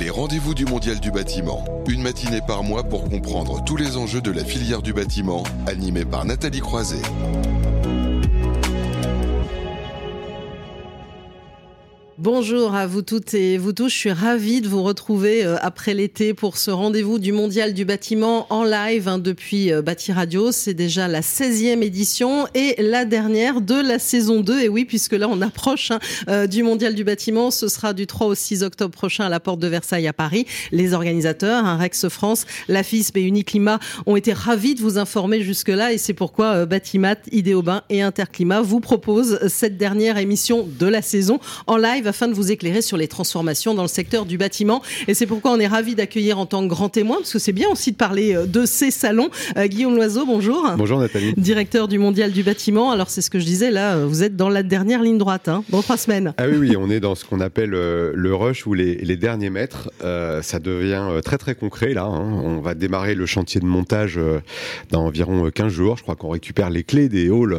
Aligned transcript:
Les 0.00 0.10
rendez-vous 0.10 0.54
du 0.54 0.64
Mondial 0.64 0.98
du 0.98 1.12
bâtiment. 1.12 1.64
Une 1.88 2.02
matinée 2.02 2.40
par 2.44 2.64
mois 2.64 2.82
pour 2.82 3.08
comprendre 3.08 3.62
tous 3.62 3.76
les 3.76 3.96
enjeux 3.96 4.20
de 4.20 4.32
la 4.32 4.44
filière 4.44 4.82
du 4.82 4.92
bâtiment, 4.92 5.44
animé 5.68 6.04
par 6.04 6.24
Nathalie 6.24 6.58
Croiset. 6.58 7.00
Bonjour 12.24 12.74
à 12.74 12.86
vous 12.86 13.02
toutes 13.02 13.34
et 13.34 13.58
vous 13.58 13.74
tous. 13.74 13.90
Je 13.90 13.98
suis 13.98 14.10
ravie 14.10 14.62
de 14.62 14.66
vous 14.66 14.82
retrouver 14.82 15.44
euh, 15.44 15.58
après 15.60 15.92
l'été 15.92 16.32
pour 16.32 16.56
ce 16.56 16.70
rendez-vous 16.70 17.18
du 17.18 17.32
Mondial 17.32 17.74
du 17.74 17.84
bâtiment 17.84 18.46
en 18.48 18.64
live 18.64 19.08
hein, 19.08 19.18
depuis 19.18 19.70
euh, 19.70 19.82
Bâti 19.82 20.10
Radio. 20.10 20.50
C'est 20.50 20.72
déjà 20.72 21.06
la 21.06 21.20
16e 21.20 21.82
édition 21.82 22.46
et 22.54 22.76
la 22.78 23.04
dernière 23.04 23.60
de 23.60 23.74
la 23.74 23.98
saison 23.98 24.40
2. 24.40 24.58
Et 24.60 24.68
oui, 24.70 24.86
puisque 24.86 25.12
là 25.12 25.28
on 25.28 25.42
approche 25.42 25.90
hein, 25.90 25.98
euh, 26.30 26.46
du 26.46 26.62
Mondial 26.62 26.94
du 26.94 27.04
bâtiment, 27.04 27.50
ce 27.50 27.68
sera 27.68 27.92
du 27.92 28.06
3 28.06 28.28
au 28.28 28.34
6 28.34 28.62
octobre 28.62 28.94
prochain 28.94 29.26
à 29.26 29.28
la 29.28 29.38
porte 29.38 29.60
de 29.60 29.68
Versailles 29.68 30.08
à 30.08 30.14
Paris. 30.14 30.46
Les 30.72 30.94
organisateurs, 30.94 31.66
hein, 31.66 31.76
Rex 31.76 32.08
France, 32.08 32.46
la 32.68 32.82
FISP 32.82 33.18
et 33.18 33.22
Uniclimat 33.24 33.80
ont 34.06 34.16
été 34.16 34.32
ravis 34.32 34.74
de 34.74 34.80
vous 34.80 34.96
informer 34.96 35.42
jusque-là 35.42 35.92
et 35.92 35.98
c'est 35.98 36.14
pourquoi 36.14 36.64
Batimat, 36.64 37.16
Idéobain 37.32 37.82
et 37.90 38.00
Interclimat 38.00 38.62
vous 38.62 38.80
proposent 38.80 39.46
cette 39.48 39.76
dernière 39.76 40.16
émission 40.16 40.66
de 40.80 40.86
la 40.86 41.02
saison 41.02 41.38
en 41.66 41.76
live 41.76 42.13
afin 42.14 42.28
de 42.28 42.34
vous 42.34 42.52
éclairer 42.52 42.80
sur 42.80 42.96
les 42.96 43.08
transformations 43.08 43.74
dans 43.74 43.82
le 43.82 43.88
secteur 43.88 44.24
du 44.24 44.38
bâtiment. 44.38 44.82
Et 45.08 45.14
c'est 45.14 45.26
pourquoi 45.26 45.50
on 45.50 45.58
est 45.58 45.66
ravi 45.66 45.96
d'accueillir 45.96 46.38
en 46.38 46.46
tant 46.46 46.62
que 46.62 46.68
grand 46.68 46.88
témoin, 46.88 47.16
parce 47.16 47.32
que 47.32 47.40
c'est 47.40 47.52
bien 47.52 47.68
aussi 47.68 47.90
de 47.90 47.96
parler 47.96 48.36
euh, 48.36 48.46
de 48.46 48.66
ces 48.66 48.92
salons. 48.92 49.30
Euh, 49.56 49.66
Guillaume 49.66 49.96
Loiseau, 49.96 50.24
bonjour. 50.24 50.64
Bonjour 50.78 51.00
Nathalie. 51.00 51.34
Directeur 51.36 51.88
du 51.88 51.98
Mondial 51.98 52.30
du 52.30 52.44
bâtiment. 52.44 52.92
Alors 52.92 53.10
c'est 53.10 53.20
ce 53.20 53.30
que 53.30 53.40
je 53.40 53.44
disais, 53.44 53.72
là, 53.72 53.96
euh, 53.96 54.06
vous 54.06 54.22
êtes 54.22 54.36
dans 54.36 54.48
la 54.48 54.62
dernière 54.62 55.02
ligne 55.02 55.18
droite, 55.18 55.48
hein, 55.48 55.64
dans 55.70 55.82
trois 55.82 55.96
semaines. 55.96 56.34
Ah 56.38 56.44
oui, 56.48 56.56
oui, 56.56 56.76
on 56.78 56.88
est 56.88 57.00
dans 57.00 57.16
ce 57.16 57.24
qu'on 57.24 57.40
appelle 57.40 57.70
le 57.70 58.34
rush 58.36 58.64
ou 58.64 58.74
les, 58.74 58.94
les 58.94 59.16
derniers 59.16 59.50
mètres. 59.50 59.90
ça 60.00 60.60
devient 60.60 61.20
très 61.24 61.38
très 61.38 61.56
concret 61.56 61.94
là. 61.94 62.04
Hein. 62.04 62.42
On 62.44 62.60
va 62.60 62.74
démarrer 62.74 63.16
le 63.16 63.26
chantier 63.26 63.60
de 63.60 63.66
montage 63.66 64.20
dans 64.90 65.04
environ 65.04 65.50
15 65.52 65.72
jours. 65.72 65.96
Je 65.96 66.02
crois 66.02 66.14
qu'on 66.14 66.28
récupère 66.28 66.70
les 66.70 66.84
clés 66.84 67.08
des 67.08 67.28
halls, 67.28 67.58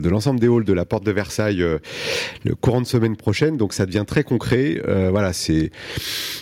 de 0.00 0.08
l'ensemble 0.08 0.40
des 0.40 0.48
halls 0.48 0.64
de 0.64 0.72
la 0.72 0.86
porte 0.86 1.04
de 1.04 1.12
Versailles 1.12 1.64
le 2.44 2.54
courant 2.54 2.80
de 2.80 2.86
semaine 2.86 3.16
prochaine. 3.16 3.58
Donc 3.58 3.74
ça 3.74 3.86
devient 3.90 4.04
très 4.06 4.24
concret. 4.24 4.80
Euh, 4.88 5.10
voilà, 5.10 5.32
c'est 5.32 5.70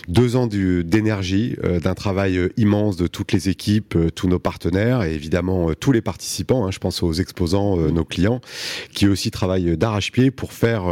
deux 0.07 0.35
ans 0.35 0.47
d'énergie, 0.47 1.55
euh, 1.63 1.79
d'un 1.79 1.95
travail 1.95 2.37
euh, 2.37 2.53
immense 2.57 2.95
de 2.95 3.07
toutes 3.07 3.31
les 3.31 3.49
équipes, 3.49 3.97
tous 4.15 4.27
nos 4.27 4.39
partenaires 4.39 5.03
et 5.03 5.13
évidemment 5.13 5.73
tous 5.79 5.91
les 5.91 6.01
participants. 6.01 6.65
Hein, 6.65 6.71
je 6.71 6.79
pense 6.79 7.03
aux 7.03 7.13
exposants, 7.13 7.77
nos 7.77 8.05
clients, 8.05 8.41
qui 8.93 9.07
aussi 9.07 9.31
travaillent 9.31 9.75
d'arrache-pied 9.75 10.31
pour 10.31 10.53
faire 10.53 10.83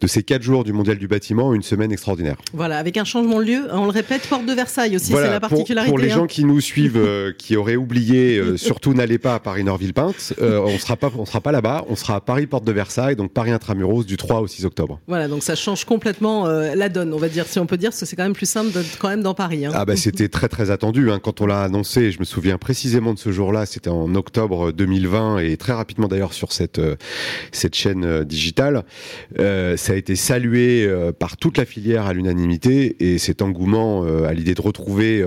de 0.00 0.06
ces 0.06 0.22
quatre 0.22 0.42
jours 0.42 0.64
du 0.64 0.72
Mondial 0.72 0.98
du 0.98 1.08
bâtiment 1.08 1.54
une 1.54 1.62
semaine 1.62 1.92
extraordinaire. 1.92 2.36
Voilà, 2.52 2.78
avec 2.78 2.96
un 2.96 3.04
changement 3.04 3.38
de 3.38 3.44
lieu, 3.44 3.68
on 3.72 3.84
le 3.84 3.90
répète, 3.90 4.26
porte 4.28 4.44
de 4.44 4.52
Versailles 4.52 4.96
aussi, 4.96 5.12
c'est 5.12 5.30
la 5.30 5.40
particularité. 5.40 5.90
Pour, 5.90 5.98
les 5.98 6.12
hein. 6.12 6.16
gens 6.16 6.26
qui 6.26 6.44
nous 6.44 6.60
suivent, 6.60 7.34
qui 7.38 7.56
auraient 7.56 7.76
oublié, 7.76 8.56
surtout 8.56 8.92
n'allez 8.94 9.18
pas 9.18 9.34
à 9.34 9.40
Paris-Nord-Villepinte, 9.40 10.34
on 10.40 10.78
sera 10.78 10.96
pas, 10.96 11.10
on 11.16 11.24
sera 11.24 11.40
pas 11.40 11.52
là-bas, 11.52 11.84
on 11.88 11.96
sera 11.96 12.16
à 12.16 12.20
Paris, 12.20 12.46
porte 12.46 12.64
de 12.64 12.72
Versailles, 12.72 13.16
donc 13.16 13.32
Paris 13.32 13.50
intramuros 13.50 14.04
du 14.04 14.16
3 14.16 14.40
au 14.40 14.46
6 14.46 14.64
octobre. 14.64 15.00
Voilà, 15.06 15.28
donc 15.28 15.42
ça 15.42 15.54
change 15.54 15.84
complètement 15.84 15.93
euh, 16.24 16.74
la 16.74 16.88
donne, 16.88 17.12
on 17.12 17.18
va 17.18 17.28
dire, 17.28 17.46
si 17.46 17.58
on 17.58 17.66
peut 17.66 17.76
dire, 17.76 17.90
parce 17.90 18.00
que 18.00 18.06
c'est 18.06 18.16
quand 18.16 18.24
même 18.24 18.34
plus 18.34 18.48
simple 18.48 18.72
d'être 18.72 18.98
quand 18.98 19.08
même 19.08 19.22
dans 19.22 19.34
Paris. 19.34 19.66
Hein. 19.66 19.72
Ah 19.74 19.84
bah 19.84 19.96
c'était 19.96 20.28
très 20.28 20.48
très 20.48 20.70
attendu 20.70 21.10
hein. 21.10 21.18
quand 21.22 21.40
on 21.40 21.46
l'a 21.46 21.62
annoncé. 21.62 22.10
Je 22.10 22.18
me 22.18 22.24
souviens 22.24 22.58
précisément 22.58 23.14
de 23.14 23.18
ce 23.18 23.32
jour-là. 23.32 23.66
C'était 23.66 23.90
en 23.90 24.14
octobre 24.14 24.72
2020 24.72 25.38
et 25.38 25.56
très 25.56 25.72
rapidement 25.72 26.08
d'ailleurs 26.08 26.32
sur 26.32 26.52
cette 26.52 26.78
euh, 26.78 26.96
cette 27.52 27.74
chaîne 27.74 28.04
euh, 28.04 28.24
digitale. 28.24 28.84
ça 29.36 29.92
a 29.92 29.96
été 29.96 30.16
salué 30.16 30.88
par 31.18 31.36
toute 31.36 31.58
la 31.58 31.64
filière 31.64 32.06
à 32.06 32.12
l'unanimité 32.12 32.96
et 33.00 33.18
cet 33.18 33.42
engouement 33.42 34.04
à 34.04 34.32
l'idée 34.32 34.54
de 34.54 34.60
retrouver 34.60 35.24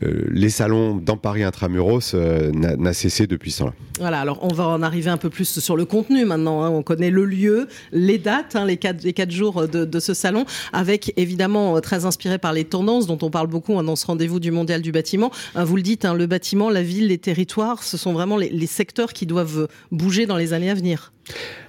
les 0.00 0.50
salons 0.50 0.96
dans 0.96 1.16
Paris 1.16 1.42
intramuros 1.42 2.14
n'a 2.14 2.92
cessé 2.92 3.26
depuis 3.26 3.52
temps-là. 3.52 3.72
Voilà. 3.98 4.20
Alors 4.20 4.38
on 4.42 4.52
va 4.52 4.66
en 4.66 4.82
arriver 4.82 5.10
un 5.10 5.16
peu 5.16 5.30
plus 5.30 5.58
sur 5.58 5.76
le 5.76 5.84
contenu 5.84 6.24
maintenant. 6.24 6.62
Hein. 6.62 6.70
On 6.70 6.82
connaît 6.82 7.10
le 7.10 7.24
lieu, 7.24 7.68
les 7.92 8.18
dates, 8.18 8.56
les 8.66 8.76
quatre 8.76 9.02
les 9.02 9.12
quatre 9.12 9.30
jours 9.30 9.59
de, 9.66 10.00
ce 10.00 10.14
salon, 10.14 10.44
avec 10.72 11.12
évidemment 11.16 11.76
euh, 11.76 11.80
très 11.80 12.04
inspiré 12.04 12.38
par 12.38 12.52
les 12.52 12.64
tendances 12.64 13.06
dont 13.06 13.18
on 13.22 13.30
parle 13.30 13.46
beaucoup 13.46 13.78
hein, 13.78 13.84
dans 13.84 13.96
ce 13.96 14.06
rendez-vous 14.06 14.40
du 14.40 14.50
mondial 14.50 14.82
du 14.82 14.92
bâtiment. 14.92 15.30
Hein, 15.54 15.64
vous 15.64 15.76
le 15.76 15.82
dites, 15.82 16.04
hein, 16.04 16.14
le 16.14 16.26
bâtiment, 16.26 16.70
la 16.70 16.82
ville, 16.82 17.08
les 17.08 17.18
territoires, 17.18 17.82
ce 17.82 17.96
sont 17.96 18.12
vraiment 18.12 18.36
les 18.36 18.66
secteurs 18.66 19.12
qui 19.12 19.26
doivent 19.26 19.68
bouger 19.90 20.26
dans 20.26 20.36
les 20.36 20.52
années 20.52 20.70
à 20.70 20.74
venir. 20.74 21.12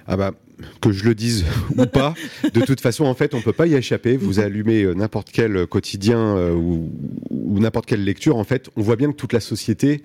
Ah 0.06 0.16
bah 0.16 0.32
que 0.80 0.92
je 0.92 1.04
le 1.04 1.14
dise 1.14 1.44
ou 1.76 1.86
pas, 1.86 2.14
de 2.52 2.60
toute 2.60 2.80
façon, 2.80 3.04
en 3.04 3.14
fait, 3.14 3.34
on 3.34 3.40
peut 3.40 3.52
pas 3.52 3.66
y 3.66 3.74
échapper. 3.74 4.16
Vous 4.16 4.34
mhm. 4.34 4.44
allumez 4.44 4.82
euh, 4.82 4.94
n'importe 4.94 5.28
quel 5.32 5.66
quotidien 5.66 6.18
euh, 6.18 6.52
ou, 6.52 6.90
n'importe 7.30 7.86
quelle 7.86 8.04
lecture, 8.04 8.36
en 8.36 8.44
fait, 8.44 8.70
on 8.76 8.82
voit 8.82 8.96
bien 8.96 9.12
que 9.12 9.16
toute 9.16 9.32
la 9.32 9.40
société, 9.40 10.02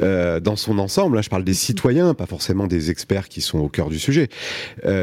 euh, 0.00 0.38
dans 0.38 0.56
son 0.56 0.78
ensemble, 0.78 1.16
là, 1.16 1.22
je 1.22 1.30
parle 1.30 1.44
des 1.44 1.52
mhm. 1.52 1.56
citoyens, 1.56 2.14
pas 2.14 2.26
forcément 2.26 2.66
des 2.66 2.90
experts 2.90 3.28
qui 3.28 3.40
sont 3.40 3.58
au 3.58 3.68
cœur 3.68 3.88
du 3.88 3.98
sujet, 3.98 4.28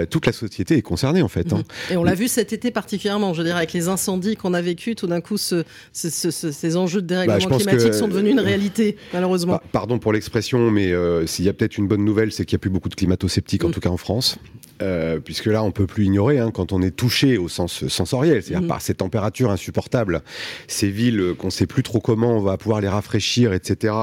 toute 0.09 0.25
la 0.25 0.31
société 0.31 0.77
est 0.77 0.81
concernée, 0.81 1.21
en 1.21 1.27
fait. 1.27 1.53
Hein. 1.53 1.57
Mhm. 1.57 1.93
Et 1.93 1.97
on 1.97 2.03
l'a 2.03 2.13
vu 2.13 2.27
cet 2.27 2.53
été 2.53 2.71
particulièrement, 2.71 3.33
je 3.33 3.39
veux 3.39 3.47
dire, 3.47 3.57
avec 3.57 3.73
les 3.73 3.87
incendies 3.87 4.35
qu'on 4.35 4.53
a 4.53 4.61
vécu, 4.61 4.95
tout 4.95 5.07
d'un 5.07 5.21
coup, 5.21 5.37
ce, 5.37 5.63
ces 5.93 6.77
enjeux 6.77 7.01
de 7.01 7.07
dérèglement 7.07 7.49
bah, 7.49 7.57
climatique 7.57 7.93
sont 7.93 8.07
devenus 8.07 8.33
une 8.33 8.39
réalité, 8.39 8.97
malheureusement. 9.13 9.53
Bah, 9.53 9.63
pardon 9.71 9.99
pour 9.99 10.13
l'expression, 10.13 10.71
mais 10.71 10.93
s'il 11.25 11.45
y 11.45 11.49
a 11.49 11.53
peut-être 11.53 11.77
une 11.77 11.87
bonne 11.87 12.05
nouvelle, 12.05 12.31
c'est 12.31 12.45
qu'il 12.45 12.55
n'y 12.55 12.59
a 12.59 12.63
plus 12.63 12.69
beaucoup 12.69 12.89
de 12.89 12.95
climato-sceptiques, 12.95 13.63
en 13.63 13.71
tout 13.71 13.79
cas 13.79 13.89
en 13.89 13.96
France. 13.97 14.37
Euh, 14.83 15.19
puisque 15.19 15.47
là, 15.47 15.63
on 15.63 15.71
peut 15.71 15.87
plus 15.87 16.05
ignorer 16.05 16.37
hein, 16.37 16.51
quand 16.51 16.71
on 16.71 16.83
est 16.83 16.95
touché 16.95 17.39
au 17.39 17.47
sens 17.47 17.87
sensoriel, 17.87 18.43
c'est-à-dire 18.43 18.65
mm. 18.65 18.67
par 18.67 18.81
ces 18.81 18.93
températures 18.93 19.49
insupportables, 19.49 20.21
ces 20.67 20.89
villes 20.89 21.33
qu'on 21.37 21.49
sait 21.49 21.65
plus 21.65 21.81
trop 21.81 21.99
comment 21.99 22.37
on 22.37 22.41
va 22.41 22.57
pouvoir 22.57 22.79
les 22.79 22.87
rafraîchir, 22.87 23.53
etc. 23.53 23.95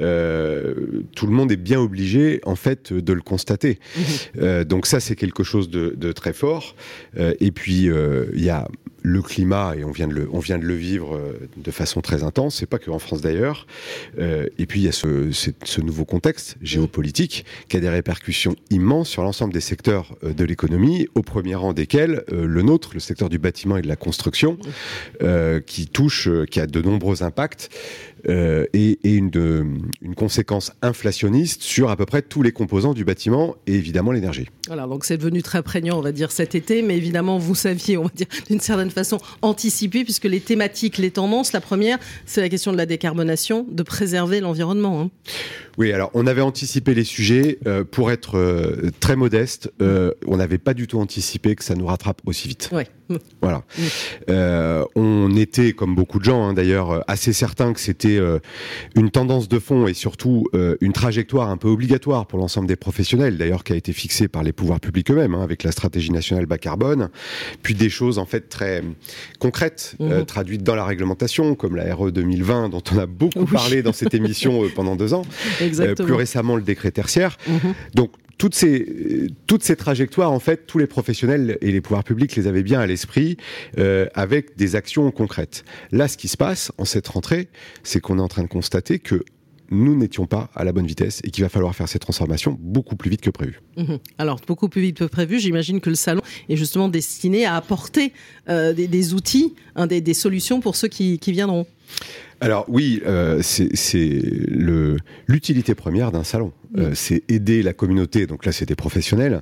Euh, 0.00 0.74
tout 1.14 1.26
le 1.26 1.32
monde 1.32 1.52
est 1.52 1.56
bien 1.56 1.80
obligé, 1.80 2.40
en 2.44 2.56
fait, 2.56 2.92
de 2.92 3.12
le 3.12 3.22
constater. 3.22 3.78
Mm-hmm. 3.96 4.28
Euh, 4.40 4.64
donc 4.64 4.86
ça, 4.86 5.00
c'est 5.00 5.16
quelque 5.16 5.44
chose 5.44 5.70
de, 5.70 5.94
de 5.96 6.12
très 6.12 6.32
fort. 6.32 6.74
Euh, 7.18 7.34
et 7.40 7.50
puis, 7.50 7.88
il 8.34 8.44
y 8.44 8.50
a 8.50 8.68
le 9.02 9.22
climat, 9.22 9.74
et 9.76 9.84
on 9.84 9.92
vient 9.92 10.08
de 10.08 10.14
le, 10.14 10.28
on 10.32 10.40
vient 10.40 10.58
de 10.58 10.64
le 10.64 10.74
vivre 10.74 11.20
de 11.56 11.70
façon 11.70 12.00
très 12.00 12.24
intense, 12.24 12.56
c'est 12.56 12.66
pas 12.66 12.80
que 12.80 12.90
en 12.90 12.98
France 12.98 13.20
d'ailleurs. 13.20 13.68
Et 14.18 14.66
puis 14.66 14.80
il 14.80 14.82
y 14.82 14.88
a 14.88 14.92
ce, 14.92 15.30
ce, 15.30 15.80
nouveau 15.80 16.04
contexte 16.04 16.56
géopolitique 16.60 17.44
qui 17.68 17.76
a 17.76 17.80
des 17.80 17.88
répercussions 17.88 18.56
immenses 18.70 19.08
sur 19.08 19.22
l'ensemble 19.22 19.52
des 19.52 19.60
secteurs 19.60 20.16
de 20.24 20.44
l'économie, 20.44 21.06
au 21.14 21.22
premier 21.22 21.54
rang 21.54 21.72
desquels 21.72 22.24
le 22.32 22.62
nôtre, 22.62 22.90
le 22.94 23.00
secteur 23.00 23.28
du 23.28 23.38
bâtiment 23.38 23.76
et 23.76 23.82
de 23.82 23.86
la 23.86 23.94
construction, 23.94 24.58
qui 25.66 25.86
touche, 25.86 26.28
qui 26.50 26.58
a 26.58 26.66
de 26.66 26.82
nombreux 26.82 27.22
impacts. 27.22 27.70
Euh, 28.28 28.66
et, 28.72 28.98
et 29.04 29.14
une, 29.14 29.30
de, 29.30 29.64
une, 30.02 30.14
conséquence 30.16 30.72
inflationniste 30.82 31.62
sur 31.62 31.90
à 31.90 31.96
peu 31.96 32.06
près 32.06 32.22
tous 32.22 32.42
les 32.42 32.50
composants 32.50 32.92
du 32.92 33.04
bâtiment 33.04 33.54
et 33.68 33.74
évidemment 33.74 34.10
l'énergie. 34.10 34.46
Voilà, 34.66 34.86
donc 34.86 35.04
c'est 35.04 35.16
devenu 35.16 35.42
très 35.42 35.62
prégnant, 35.62 35.98
on 35.98 36.00
va 36.00 36.10
dire, 36.10 36.32
cet 36.32 36.56
été, 36.56 36.82
mais 36.82 36.96
évidemment, 36.96 37.38
vous 37.38 37.54
saviez, 37.54 37.96
on 37.96 38.04
va 38.04 38.10
dire, 38.14 38.26
d'une 38.48 38.58
certaine 38.58 38.90
façon, 38.90 39.18
anticiper, 39.42 40.02
puisque 40.02 40.24
les 40.24 40.40
thématiques, 40.40 40.98
les 40.98 41.12
tendances, 41.12 41.52
la 41.52 41.60
première, 41.60 41.98
c'est 42.24 42.40
la 42.40 42.48
question 42.48 42.72
de 42.72 42.76
la 42.76 42.86
décarbonation, 42.86 43.64
de 43.70 43.82
préserver 43.84 44.40
l'environnement. 44.40 45.02
Hein. 45.02 45.10
Oui, 45.78 45.92
alors 45.92 46.10
on 46.14 46.26
avait 46.26 46.40
anticipé 46.40 46.94
les 46.94 47.04
sujets. 47.04 47.58
Euh, 47.66 47.84
pour 47.84 48.10
être 48.10 48.36
euh, 48.38 48.90
très 48.98 49.14
modeste, 49.14 49.70
on 50.26 50.36
n'avait 50.36 50.58
pas 50.58 50.74
du 50.74 50.86
tout 50.86 50.98
anticipé 50.98 51.54
que 51.54 51.62
ça 51.62 51.74
nous 51.74 51.86
rattrape 51.86 52.22
aussi 52.26 52.48
vite. 52.48 52.70
Ouais. 52.72 52.88
Voilà. 53.42 53.62
Euh, 54.30 54.84
on 54.96 55.36
était, 55.36 55.72
comme 55.72 55.94
beaucoup 55.94 56.18
de 56.18 56.24
gens 56.24 56.44
hein, 56.44 56.54
d'ailleurs, 56.54 57.04
assez 57.06 57.32
certains 57.32 57.72
que 57.72 57.80
c'était 57.80 58.16
euh, 58.16 58.38
une 58.96 59.10
tendance 59.10 59.48
de 59.48 59.58
fond 59.58 59.86
et 59.86 59.94
surtout 59.94 60.46
euh, 60.54 60.76
une 60.80 60.92
trajectoire 60.92 61.50
un 61.50 61.56
peu 61.56 61.68
obligatoire 61.68 62.26
pour 62.26 62.38
l'ensemble 62.38 62.66
des 62.66 62.76
professionnels, 62.76 63.38
d'ailleurs 63.38 63.62
qui 63.62 63.72
a 63.72 63.76
été 63.76 63.92
fixée 63.92 64.26
par 64.26 64.42
les 64.42 64.52
pouvoirs 64.52 64.80
publics 64.80 65.10
eux-mêmes, 65.10 65.34
hein, 65.34 65.42
avec 65.42 65.62
la 65.62 65.70
stratégie 65.70 66.10
nationale 66.10 66.46
bas 66.46 66.58
carbone, 66.58 67.10
puis 67.62 67.74
des 67.74 67.88
choses 67.90 68.18
en 68.18 68.26
fait 68.26 68.48
très 68.48 68.82
concrètes, 69.38 69.96
mmh. 70.00 70.24
traduites 70.24 70.62
dans 70.62 70.74
la 70.74 70.84
réglementation, 70.84 71.54
comme 71.54 71.76
la 71.76 71.94
RE 71.94 72.10
2020 72.10 72.70
dont 72.70 72.82
on 72.92 72.98
a 72.98 73.06
beaucoup 73.06 73.44
parlé 73.44 73.82
dans 73.82 73.92
cette 73.92 74.14
émission 74.14 74.62
pendant 74.74 74.96
deux 74.96 75.14
ans, 75.14 75.22
plus 75.96 76.14
récemment 76.14 76.56
le 76.56 76.62
décret 76.62 76.90
tertiaire. 76.90 77.36
Mmh. 77.46 77.58
Donc 77.94 78.10
toutes 78.38 78.54
ces, 78.54 79.28
toutes 79.46 79.62
ces 79.62 79.76
trajectoires, 79.76 80.32
en 80.32 80.40
fait, 80.40 80.66
tous 80.66 80.78
les 80.78 80.86
professionnels 80.86 81.58
et 81.60 81.72
les 81.72 81.80
pouvoirs 81.80 82.04
publics 82.04 82.34
les 82.36 82.46
avaient 82.46 82.62
bien 82.62 82.80
à 82.80 82.86
l'esprit, 82.86 83.36
euh, 83.78 84.06
avec 84.14 84.56
des 84.56 84.76
actions 84.76 85.10
concrètes. 85.10 85.64
Là, 85.90 86.08
ce 86.08 86.16
qui 86.16 86.28
se 86.28 86.36
passe 86.36 86.72
en 86.78 86.84
cette 86.84 87.08
rentrée, 87.08 87.48
c'est 87.82 88.00
qu'on 88.00 88.18
est 88.18 88.22
en 88.22 88.28
train 88.28 88.42
de 88.42 88.48
constater 88.48 88.98
que 88.98 89.24
nous 89.70 89.96
n'étions 89.96 90.26
pas 90.26 90.48
à 90.54 90.62
la 90.62 90.72
bonne 90.72 90.86
vitesse 90.86 91.20
et 91.24 91.30
qu'il 91.30 91.42
va 91.42 91.48
falloir 91.48 91.74
faire 91.74 91.88
ces 91.88 91.98
transformations 91.98 92.56
beaucoup 92.60 92.94
plus 92.94 93.10
vite 93.10 93.20
que 93.20 93.30
prévu. 93.30 93.60
Mhm. 93.76 93.98
Alors, 94.18 94.40
beaucoup 94.46 94.68
plus 94.68 94.80
vite 94.80 94.98
que 94.98 95.04
prévu, 95.04 95.40
j'imagine 95.40 95.80
que 95.80 95.90
le 95.90 95.96
salon 95.96 96.20
est 96.48 96.56
justement 96.56 96.88
destiné 96.88 97.46
à 97.46 97.56
apporter 97.56 98.12
euh, 98.48 98.72
des, 98.72 99.14
outils, 99.14 99.54
hein, 99.74 99.88
des, 99.88 100.14
solutions 100.14 100.60
pour 100.60 100.76
ceux 100.76 100.88
qui 100.88 101.18
viendront. 101.32 101.66
Alors 102.40 102.66
oui, 102.68 103.00
euh, 103.06 103.40
c'est 103.42 104.20
l'utilité 105.26 105.74
première 105.74 106.12
d'un 106.12 106.24
salon. 106.24 106.52
Euh, 106.76 106.90
c'est 106.94 107.22
aider 107.28 107.62
la 107.62 107.72
communauté, 107.72 108.26
donc 108.26 108.44
là 108.44 108.52
c'est 108.52 108.66
des 108.66 108.74
professionnels, 108.74 109.40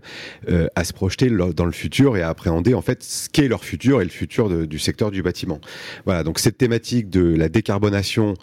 euh, 0.49 0.69
à 0.77 0.85
se 0.85 0.93
projeter 0.93 1.29
dans 1.29 1.65
le 1.65 1.73
futur 1.73 2.17
et 2.17 2.23
à 2.23 2.29
appréhender 2.29 2.75
en 2.75 2.83
fait 2.83 3.03
ce 3.03 3.29
qu'est 3.29 3.49
leur 3.49 3.65
futur 3.65 4.01
et 4.01 4.05
le 4.05 4.11
futur 4.11 4.67
du 4.67 4.79
secteur 4.79 5.11
du 5.11 5.23
bâtiment. 5.23 5.61
Voilà, 6.05 6.23
donc 6.23 6.39
cette 6.39 6.59
thématique 6.59 7.09
de 7.11 7.35
la 7.35 7.49
décarbonation, 7.49 8.35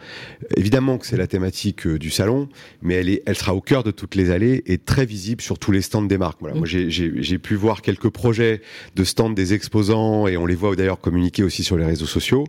évidemment 0.57 0.97
que 0.97 1.05
c'est 1.05 1.15
la 1.15 1.27
thématique 1.27 1.87
du 1.87 2.09
salon, 2.09 2.49
mais 2.81 2.95
elle, 2.95 3.09
est, 3.09 3.23
elle 3.25 3.37
sera 3.37 3.55
au 3.55 3.61
cœur 3.61 3.83
de 3.83 3.91
toutes 3.91 4.15
les 4.15 4.31
allées 4.31 4.63
et 4.65 4.77
très 4.77 5.05
visible 5.05 5.41
sur 5.41 5.59
tous 5.59 5.71
les 5.71 5.81
stands 5.81 6.01
des 6.01 6.17
marques. 6.17 6.39
Voilà, 6.41 6.57
moi 6.57 6.67
j'ai 6.67 7.37
pu 7.37 7.55
voir 7.55 7.81
quelques 7.81 8.09
projets 8.09 8.61
de 8.95 9.03
stands 9.05 9.29
des 9.29 9.53
exposants 9.53 10.27
et 10.27 10.35
on 10.35 10.45
les 10.45 10.55
voit 10.55 10.75
d'ailleurs 10.75 10.99
communiquer 10.99 11.43
aussi 11.43 11.63
sur 11.63 11.77
les 11.77 11.85
réseaux 11.85 12.07
sociaux 12.07 12.45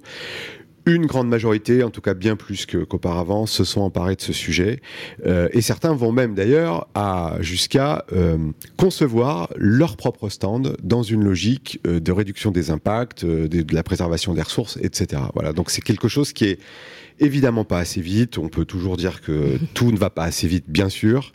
une 0.86 1.06
grande 1.06 1.28
majorité, 1.28 1.82
en 1.82 1.90
tout 1.90 2.00
cas 2.00 2.14
bien 2.14 2.36
plus 2.36 2.66
qu'auparavant, 2.66 3.46
se 3.46 3.64
sont 3.64 3.82
emparés 3.82 4.16
de 4.16 4.20
ce 4.20 4.32
sujet. 4.32 4.80
Euh, 5.26 5.48
et 5.52 5.60
certains 5.60 5.94
vont 5.94 6.12
même 6.12 6.34
d'ailleurs 6.34 6.88
jusqu'à 7.40 8.04
euh, 8.12 8.36
concevoir 8.76 9.48
leur 9.56 9.96
propre 9.96 10.28
stand 10.28 10.76
dans 10.82 11.02
une 11.02 11.24
logique 11.24 11.80
euh, 11.86 12.00
de 12.00 12.12
réduction 12.12 12.50
des 12.50 12.70
impacts, 12.70 13.24
de, 13.24 13.46
de, 13.46 13.74
la 13.74 13.82
préservation 13.82 14.34
des 14.34 14.42
ressources, 14.42 14.78
etc. 14.82 15.22
Voilà. 15.34 15.52
Donc 15.52 15.70
c'est 15.70 15.82
quelque 15.82 16.08
chose 16.08 16.32
qui 16.32 16.44
est 16.46 16.58
évidemment 17.18 17.64
pas 17.64 17.78
assez 17.78 18.00
vite. 18.00 18.38
On 18.38 18.48
peut 18.48 18.64
toujours 18.64 18.96
dire 18.96 19.20
que 19.20 19.58
tout 19.74 19.92
ne 19.92 19.96
va 19.96 20.10
pas 20.10 20.24
assez 20.24 20.46
vite, 20.46 20.64
bien 20.68 20.88
sûr, 20.88 21.32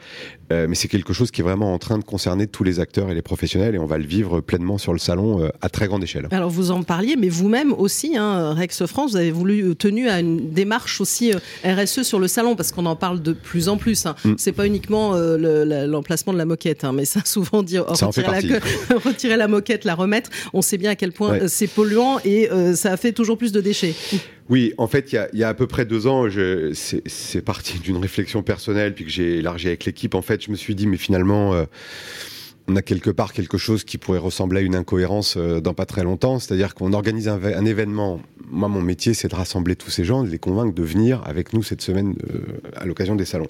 euh, 0.51 0.67
mais 0.69 0.75
c'est 0.75 0.87
quelque 0.87 1.13
chose 1.13 1.31
qui 1.31 1.41
est 1.41 1.43
vraiment 1.43 1.73
en 1.73 1.77
train 1.77 1.97
de 1.97 2.03
concerner 2.03 2.47
tous 2.47 2.63
les 2.63 2.79
acteurs 2.79 3.09
et 3.09 3.13
les 3.13 3.21
professionnels, 3.21 3.75
et 3.75 3.79
on 3.79 3.85
va 3.85 3.97
le 3.97 4.05
vivre 4.05 4.39
pleinement 4.39 4.77
sur 4.77 4.93
le 4.93 4.99
salon 4.99 5.43
euh, 5.43 5.49
à 5.61 5.69
très 5.69 5.87
grande 5.87 6.03
échelle. 6.03 6.27
Alors 6.31 6.49
vous 6.49 6.71
en 6.71 6.83
parliez, 6.83 7.15
mais 7.17 7.29
vous-même 7.29 7.73
aussi, 7.73 8.15
hein, 8.17 8.53
Rex 8.53 8.85
France, 8.85 9.11
vous 9.11 9.17
avez 9.17 9.31
voulu 9.31 9.61
euh, 9.61 9.75
tenu 9.75 10.07
à 10.07 10.19
une 10.19 10.51
démarche 10.51 11.01
aussi 11.01 11.31
RSE 11.65 12.03
sur 12.03 12.19
le 12.19 12.27
salon, 12.27 12.55
parce 12.55 12.71
qu'on 12.71 12.85
en 12.85 12.95
parle 12.95 13.21
de 13.21 13.33
plus 13.33 13.67
en 13.67 13.77
plus. 13.77 14.05
Hein. 14.05 14.15
Mm. 14.23 14.33
C'est 14.37 14.53
pas 14.53 14.65
uniquement 14.65 15.15
l'emplacement 15.17 16.33
de 16.33 16.37
la 16.37 16.45
moquette, 16.45 16.83
hein, 16.83 16.93
mais 16.93 17.05
ça 17.05 17.21
souvent 17.25 17.63
dire 17.63 17.85
oh, 17.87 17.93
retirer, 17.93 18.27
la, 18.27 18.97
retirer, 18.97 19.37
la, 19.37 19.47
moquette, 19.47 19.83
la 19.83 19.95
remettre. 19.95 20.29
On 20.53 20.61
sait 20.61 20.77
bien 20.77 20.91
à 20.91 20.95
quel 20.95 21.11
point 21.11 21.47
c'est 21.47 21.67
polluant 21.67 22.19
et 22.23 22.49
ça 22.75 22.93
a 22.93 22.97
fait 22.97 23.11
toujours 23.11 23.37
plus 23.37 23.51
de 23.51 23.61
déchets. 23.61 23.95
Oui, 24.49 24.73
en 24.77 24.87
fait, 24.87 25.11
il 25.11 25.39
y, 25.39 25.43
a, 25.43 25.49
à 25.49 25.53
peu 25.53 25.67
près 25.67 25.85
deux 25.85 26.07
ans, 26.07 26.25
c'est 26.73 27.41
parti 27.41 27.79
d'une 27.83 27.97
réflexion 27.97 28.43
personnelle, 28.43 28.93
puis 28.93 29.05
que 29.05 29.11
j'ai 29.11 29.37
élargi 29.37 29.67
avec 29.67 29.85
l'équipe. 29.85 30.15
En 30.15 30.21
fait, 30.21 30.43
je 30.43 30.51
me 30.51 30.55
suis 30.55 30.73
dit, 30.73 30.87
mais 30.87 30.97
finalement, 30.97 31.53
euh, 31.53 31.65
on 32.69 32.75
a 32.75 32.81
quelque 32.81 33.09
part 33.09 33.33
quelque 33.33 33.57
chose 33.57 33.83
qui 33.83 33.97
pourrait 33.97 34.19
ressembler 34.19 34.59
à 34.59 34.61
une 34.61 34.75
incohérence 34.75 35.35
euh, 35.37 35.59
dans 35.59 35.73
pas 35.73 35.85
très 35.85 36.03
longtemps. 36.03 36.39
C'est-à-dire 36.39 36.75
qu'on 36.75 36.93
organise 36.93 37.27
un, 37.27 37.65
événement. 37.65 38.21
Moi, 38.49 38.69
mon 38.69 38.81
métier, 38.81 39.13
c'est 39.13 39.27
de 39.27 39.35
rassembler 39.35 39.75
tous 39.75 39.89
ces 39.89 40.05
gens, 40.05 40.23
de 40.23 40.29
les 40.29 40.39
convaincre 40.39 40.73
de 40.73 40.83
venir 40.83 41.21
avec 41.25 41.51
nous 41.51 41.63
cette 41.63 41.81
semaine 41.81 42.15
euh, 42.33 42.59
à 42.75 42.85
l'occasion 42.85 43.15
des 43.15 43.25
salons. 43.25 43.47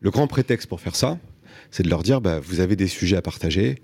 Le 0.00 0.10
grand 0.10 0.26
prétexte 0.26 0.68
pour 0.68 0.80
faire 0.80 0.96
ça, 0.96 1.18
c'est 1.70 1.82
de 1.82 1.88
leur 1.88 2.02
dire, 2.02 2.20
bah, 2.20 2.40
vous 2.40 2.60
avez 2.60 2.76
des 2.76 2.88
sujets 2.88 3.16
à 3.16 3.22
partager 3.22 3.80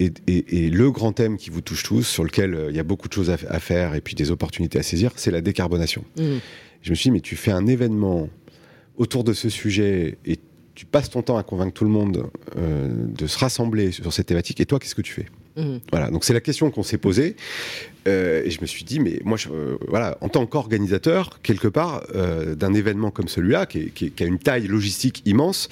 et, 0.00 0.70
le 0.70 0.90
grand 0.90 1.12
thème 1.12 1.36
qui 1.36 1.50
vous 1.50 1.60
touche 1.60 1.82
tous, 1.82 2.02
sur 2.02 2.24
lequel 2.24 2.54
euh, 2.54 2.70
il 2.70 2.76
y 2.76 2.78
a 2.78 2.84
beaucoup 2.84 3.08
de 3.08 3.12
choses 3.12 3.30
à, 3.30 3.36
faire 3.60 3.94
et 3.94 4.00
puis 4.00 4.14
des 4.14 4.30
opportunités 4.30 4.78
à 4.78 4.82
saisir, 4.82 5.12
c'est 5.16 5.30
la 5.30 5.40
décarbonation. 5.40 6.04
Mmh. 6.16 6.22
Je 6.82 6.90
me 6.90 6.94
suis 6.94 7.04
dit, 7.04 7.10
mais 7.10 7.20
tu 7.20 7.36
fais 7.36 7.50
un 7.50 7.66
événement 7.66 8.28
autour 8.96 9.24
de 9.24 9.32
ce 9.32 9.48
sujet 9.48 10.18
et 10.24 10.38
tu 10.74 10.86
passes 10.86 11.10
ton 11.10 11.22
temps 11.22 11.36
à 11.36 11.42
convaincre 11.42 11.72
tout 11.72 11.84
le 11.84 11.90
monde 11.90 12.30
euh, 12.56 12.88
de 12.88 13.26
se 13.26 13.38
rassembler 13.38 13.90
sur 13.90 14.12
cette 14.12 14.26
thématique, 14.26 14.60
et 14.60 14.66
toi, 14.66 14.78
qu'est-ce 14.78 14.94
que 14.94 15.02
tu 15.02 15.12
fais? 15.12 15.26
Mmh. 15.56 15.78
Voilà, 15.90 16.10
donc 16.10 16.24
c'est 16.24 16.34
la 16.34 16.40
question 16.40 16.70
qu'on 16.70 16.84
s'est 16.84 16.98
posée, 16.98 17.34
euh, 18.06 18.44
et 18.44 18.50
je 18.50 18.60
me 18.60 18.66
suis 18.66 18.84
dit, 18.84 19.00
mais 19.00 19.18
moi, 19.24 19.36
je, 19.36 19.48
voilà, 19.88 20.16
en 20.20 20.28
tant 20.28 20.46
qu'organisateur, 20.46 21.40
quelque 21.42 21.66
part, 21.66 22.06
d'un 22.14 22.74
événement 22.74 23.10
comme 23.10 23.26
celui-là, 23.26 23.66
qui, 23.66 23.90
qui, 23.90 24.12
a 24.22 24.26
une 24.26 24.38
taille 24.38 24.68
logistique 24.68 25.22
immense, 25.26 25.68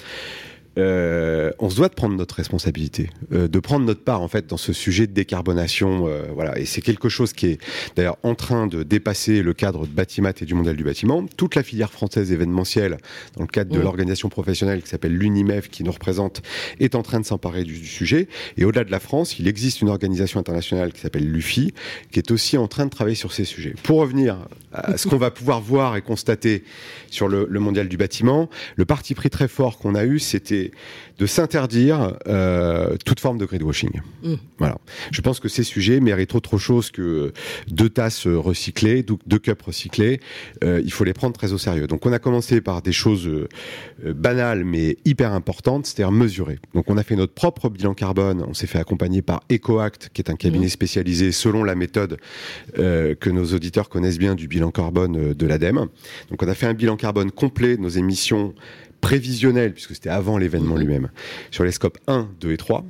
euh, 0.77 1.51
on 1.59 1.69
se 1.69 1.75
doit 1.77 1.89
de 1.89 1.93
prendre 1.93 2.15
notre 2.15 2.35
responsabilité, 2.35 3.09
euh, 3.33 3.47
de 3.47 3.59
prendre 3.59 3.85
notre 3.85 4.03
part 4.03 4.21
en 4.21 4.27
fait 4.27 4.47
dans 4.47 4.57
ce 4.57 4.73
sujet 4.73 5.07
de 5.07 5.13
décarbonation. 5.13 6.07
Euh, 6.07 6.25
voilà, 6.33 6.57
et 6.59 6.65
c'est 6.65 6.81
quelque 6.81 7.09
chose 7.09 7.33
qui 7.33 7.47
est 7.47 7.59
d'ailleurs 7.95 8.17
en 8.23 8.35
train 8.35 8.67
de 8.67 8.83
dépasser 8.83 9.41
le 9.41 9.53
cadre 9.53 9.87
de 9.87 9.91
Batimat 9.91 10.33
et 10.41 10.45
du 10.45 10.53
mondial 10.53 10.75
du 10.75 10.83
bâtiment. 10.83 11.25
Toute 11.35 11.55
la 11.55 11.63
filière 11.63 11.91
française 11.91 12.31
événementielle, 12.31 12.97
dans 13.35 13.43
le 13.43 13.47
cadre 13.47 13.71
de 13.73 13.79
mmh. 13.79 13.81
l'organisation 13.81 14.29
professionnelle 14.29 14.81
qui 14.83 14.89
s'appelle 14.89 15.13
l'UNIMEF, 15.13 15.69
qui 15.69 15.83
nous 15.83 15.91
représente, 15.91 16.41
est 16.79 16.95
en 16.95 17.01
train 17.01 17.19
de 17.19 17.25
s'emparer 17.25 17.63
du, 17.63 17.85
sujet. 17.87 18.27
Et 18.57 18.65
au-delà 18.65 18.83
de 18.83 18.91
la 18.91 18.99
France, 18.99 19.39
il 19.39 19.47
existe 19.47 19.81
une 19.81 19.89
organisation 19.89 20.39
internationale 20.39 20.91
qui 20.91 20.99
s'appelle 20.99 21.29
l'UFI, 21.29 21.73
qui 22.11 22.19
est 22.19 22.31
aussi 22.31 22.57
en 22.57 22.67
train 22.67 22.85
de 22.85 22.89
travailler 22.89 23.15
sur 23.15 23.31
ces 23.31 23.45
sujets. 23.45 23.73
Pour 23.83 23.99
revenir 23.99 24.47
à 24.73 24.97
ce 24.97 25.07
qu'on 25.07 25.17
va 25.17 25.31
pouvoir 25.31 25.61
voir 25.61 25.95
et 25.95 26.01
constater 26.01 26.63
sur 27.09 27.27
le, 27.27 27.47
le 27.49 27.59
mondial 27.59 27.87
du 27.87 27.97
bâtiment, 27.97 28.49
le 28.75 28.85
parti 28.85 29.15
pris 29.15 29.29
très 29.29 29.47
fort 29.47 29.77
qu'on 29.77 29.95
a 29.95 30.05
eu, 30.05 30.19
c'était 30.19 30.66
de 31.17 31.25
s'interdire 31.25 32.17
euh, 32.27 32.95
toute 33.05 33.19
forme 33.19 33.37
de 33.37 33.45
greenwashing. 33.45 34.01
Mmh. 34.23 34.33
Voilà. 34.59 34.77
Je 35.11 35.21
pense 35.21 35.39
que 35.39 35.49
ces 35.49 35.63
sujets 35.63 35.99
méritent 35.99 36.35
autre 36.35 36.57
chose 36.57 36.91
que 36.91 37.33
deux 37.67 37.89
tasses 37.89 38.27
recyclées, 38.27 39.03
deux 39.03 39.39
cups 39.39 39.61
recyclés. 39.61 40.19
Euh, 40.63 40.81
il 40.83 40.91
faut 40.91 41.03
les 41.03 41.13
prendre 41.13 41.33
très 41.33 41.53
au 41.53 41.57
sérieux. 41.57 41.87
Donc 41.87 42.05
on 42.05 42.13
a 42.13 42.19
commencé 42.19 42.61
par 42.61 42.81
des 42.81 42.91
choses 42.91 43.27
euh, 43.27 43.47
banales 44.13 44.63
mais 44.63 44.97
hyper 45.05 45.33
importantes, 45.33 45.87
c'est-à-dire 45.87 46.11
mesurer. 46.11 46.59
Donc 46.73 46.85
on 46.89 46.97
a 46.97 47.03
fait 47.03 47.15
notre 47.15 47.33
propre 47.33 47.69
bilan 47.69 47.93
carbone. 47.93 48.45
On 48.47 48.53
s'est 48.53 48.67
fait 48.67 48.79
accompagner 48.79 49.21
par 49.21 49.41
EcoAct, 49.51 50.09
qui 50.13 50.21
est 50.21 50.29
un 50.29 50.35
cabinet 50.35 50.67
mmh. 50.67 50.69
spécialisé 50.69 51.31
selon 51.31 51.63
la 51.63 51.75
méthode 51.75 52.17
que 52.75 53.29
nos 53.29 53.45
auditeurs 53.53 53.89
connaissent 53.89 54.17
bien 54.17 54.35
du 54.35 54.47
bilan 54.47 54.71
carbone 54.71 55.33
de 55.33 55.47
l'ADEME. 55.47 55.87
Donc 56.29 56.43
on 56.43 56.47
a 56.47 56.53
fait 56.53 56.67
un 56.67 56.73
bilan 56.73 56.95
carbone 56.95 57.31
complet 57.31 57.77
de 57.77 57.81
nos 57.81 57.89
émissions 57.89 58.53
prévisionnel, 59.01 59.73
puisque 59.73 59.93
c'était 59.95 60.09
avant 60.09 60.37
l'événement 60.37 60.75
mhm. 60.75 60.81
lui-même, 60.81 61.09
sur 61.51 61.63
les 61.63 61.71
scopes 61.71 61.97
1, 62.07 62.29
2 62.39 62.51
et 62.51 62.57
3. 62.57 62.85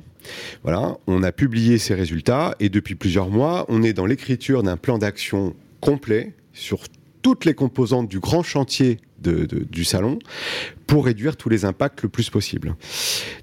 Voilà, 0.62 0.96
on 1.06 1.22
a 1.22 1.32
publié 1.32 1.78
ces 1.78 1.94
résultats 1.94 2.54
et 2.60 2.68
depuis 2.68 2.94
plusieurs 2.94 3.30
mois, 3.30 3.64
on 3.68 3.82
est 3.82 3.92
dans 3.92 4.06
l'écriture 4.06 4.62
d'un 4.62 4.76
plan 4.76 4.98
d'action 4.98 5.54
complet 5.80 6.34
sur 6.52 6.80
toutes 7.22 7.44
les 7.44 7.54
composantes 7.54 8.08
du 8.08 8.20
grand 8.20 8.42
chantier 8.42 8.98
du 9.20 9.84
salon 9.84 10.18
pour 10.86 11.04
réduire 11.04 11.36
tous 11.36 11.48
les 11.48 11.64
impacts 11.64 12.02
le 12.02 12.08
plus 12.08 12.30
possible. 12.30 12.76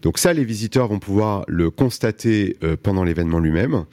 Donc 0.01 0.17
ça, 0.17 0.33
les 0.33 0.45
visiteurs 0.45 0.87
vont 0.87 0.99
pouvoir 0.99 1.43
le 1.47 1.69
constater 1.69 2.57
euh, 2.63 2.75
pendant 2.81 3.03
l'événement 3.03 3.39
lui-même. 3.39 3.85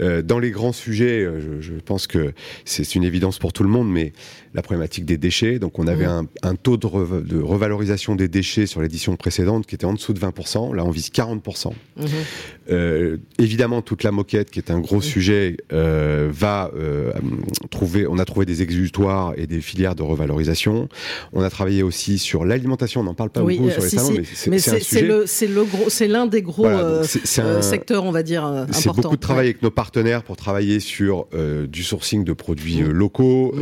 Euh, 0.00 0.22
dans 0.22 0.38
les 0.38 0.50
grands 0.50 0.72
sujets, 0.72 1.24
euh, 1.24 1.60
je, 1.60 1.72
pense 1.74 2.06
que 2.06 2.32
c'est 2.64 2.94
une 2.94 3.04
évidence 3.04 3.38
pour 3.38 3.52
tout 3.52 3.64
le 3.64 3.68
monde, 3.68 3.90
mais 3.90 4.12
la 4.56 4.62
problématique 4.62 5.04
des 5.04 5.18
déchets. 5.18 5.58
Donc 5.58 5.78
on 5.78 5.86
avait 5.86 6.06
mmh. 6.06 6.26
un, 6.42 6.54
taux 6.56 6.76
de, 6.76 6.86
revalorisation 6.86 8.16
des 8.16 8.26
déchets 8.26 8.66
sur 8.66 8.80
l'édition 8.80 9.14
précédente 9.16 9.66
qui 9.66 9.74
était 9.74 9.84
en 9.84 9.94
dessous 9.94 10.12
de 10.12 10.18
20%. 10.18 10.74
Là, 10.74 10.84
on 10.84 10.90
vise 10.90 11.10
40%. 11.10 11.72
Mmh. 11.96 12.06
évidemment, 13.38 13.82
toute 13.82 14.02
la 14.02 14.10
moquette, 14.10 14.50
qui 14.50 14.58
est 14.58 14.70
un 14.70 14.80
gros 14.80 14.98
mmh. 14.98 15.02
sujet, 15.02 15.56
va 15.70 16.70
trouver. 17.70 18.06
On 18.06 18.18
a 18.18 18.24
trouvé 18.24 18.46
des 18.46 18.62
exutoires 18.62 19.34
et 19.36 19.46
des 19.46 19.60
filières 19.60 19.94
de 19.94 20.02
revalorisation. 20.02 20.88
On 21.32 21.42
a 21.42 21.50
travaillé 21.50 21.82
aussi 21.82 22.18
sur 22.18 22.44
l'alimentation. 22.44 23.02
On 23.02 23.04
n'en 23.04 23.14
parle 23.14 23.30
pas 23.30 23.40
beaucoup 23.40 23.70
sur 23.70 23.82
les 23.82 23.88
salons, 23.88 24.14
mais 24.48 24.58
c'est 24.58 25.46
c'est 25.88 26.08
l'un 26.08 26.26
des 26.26 26.42
gros 26.42 26.66
euh, 26.66 27.04
euh, 27.38 27.62
secteurs, 27.62 28.04
on 28.04 28.10
va 28.10 28.22
dire, 28.22 28.44
importants. 28.44 28.80
C'est 28.80 28.94
beaucoup 28.94 29.16
de 29.16 29.20
travail 29.20 29.46
avec 29.46 29.62
nos 29.62 29.70
partenaires 29.70 30.22
pour 30.22 30.36
travailler 30.36 30.80
sur 30.80 31.26
euh, 31.34 31.66
du 31.66 31.82
sourcing 31.82 32.24
de 32.24 32.32
produits 32.32 32.80
locaux. 32.80 33.54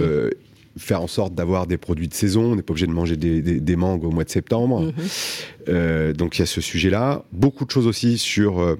Faire 0.77 1.03
en 1.03 1.07
sorte 1.07 1.35
d'avoir 1.35 1.67
des 1.67 1.77
produits 1.77 2.09
de 2.09 2.15
saison. 2.15 2.53
On 2.53 2.57
n'est 2.57 2.63
pas 2.63 2.73
obligé 2.73 2.87
de 2.87 2.93
manger 2.93 3.17
des, 3.17 3.77
mangues 3.77 4.05
au 4.05 4.11
mois 4.11 4.25
de 4.25 4.31
septembre. 4.31 4.93
Mmh. 5.69 6.13
donc 6.13 6.37
il 6.37 6.41
y 6.41 6.43
a 6.43 6.47
ce 6.47 6.61
sujet-là. 6.61 7.25
Beaucoup 7.33 7.65
de 7.65 7.71
choses 7.71 7.87
aussi 7.87 8.19
sur 8.19 8.77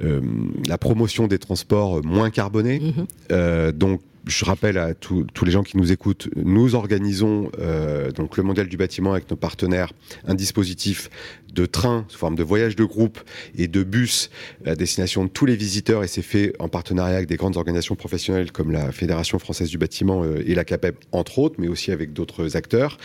la 0.00 0.78
promotion 0.78 1.26
des 1.26 1.38
transports 1.38 2.04
moins 2.04 2.30
carbonés. 2.30 2.80
Mmh. 2.80 3.70
donc 3.72 4.00
je 4.26 4.44
rappelle 4.44 4.78
à 4.78 4.94
tous 4.94 5.26
les 5.44 5.50
gens 5.50 5.62
qui 5.62 5.76
nous 5.76 5.92
écoutent, 5.92 6.28
nous 6.36 6.74
organisons 6.74 7.50
euh, 7.58 8.10
donc 8.10 8.36
le 8.36 8.42
mondial 8.42 8.68
du 8.68 8.76
bâtiment 8.76 9.12
avec 9.12 9.30
nos 9.30 9.36
partenaires 9.36 9.92
un 10.26 10.34
dispositif 10.34 11.10
de 11.54 11.66
train 11.66 12.04
sous 12.08 12.18
forme 12.18 12.34
de 12.34 12.42
voyage 12.42 12.76
de 12.76 12.84
groupe 12.84 13.20
et 13.56 13.68
de 13.68 13.82
bus 13.82 14.30
à 14.66 14.74
destination 14.74 15.24
de 15.24 15.30
tous 15.30 15.46
les 15.46 15.56
visiteurs 15.56 16.04
et 16.04 16.08
c'est 16.08 16.22
fait 16.22 16.52
en 16.58 16.68
partenariat 16.68 17.16
avec 17.16 17.28
des 17.28 17.36
grandes 17.36 17.56
organisations 17.56 17.94
professionnelles 17.94 18.52
comme 18.52 18.70
la 18.70 18.92
Fédération 18.92 19.38
française 19.38 19.70
du 19.70 19.78
bâtiment 19.78 20.24
euh, 20.24 20.42
et 20.46 20.54
la 20.54 20.64
CAPEB 20.64 20.96
entre 21.12 21.38
autres, 21.38 21.56
mais 21.58 21.68
aussi 21.68 21.92
avec 21.92 22.12
d'autres 22.12 22.56
acteurs. 22.56 22.98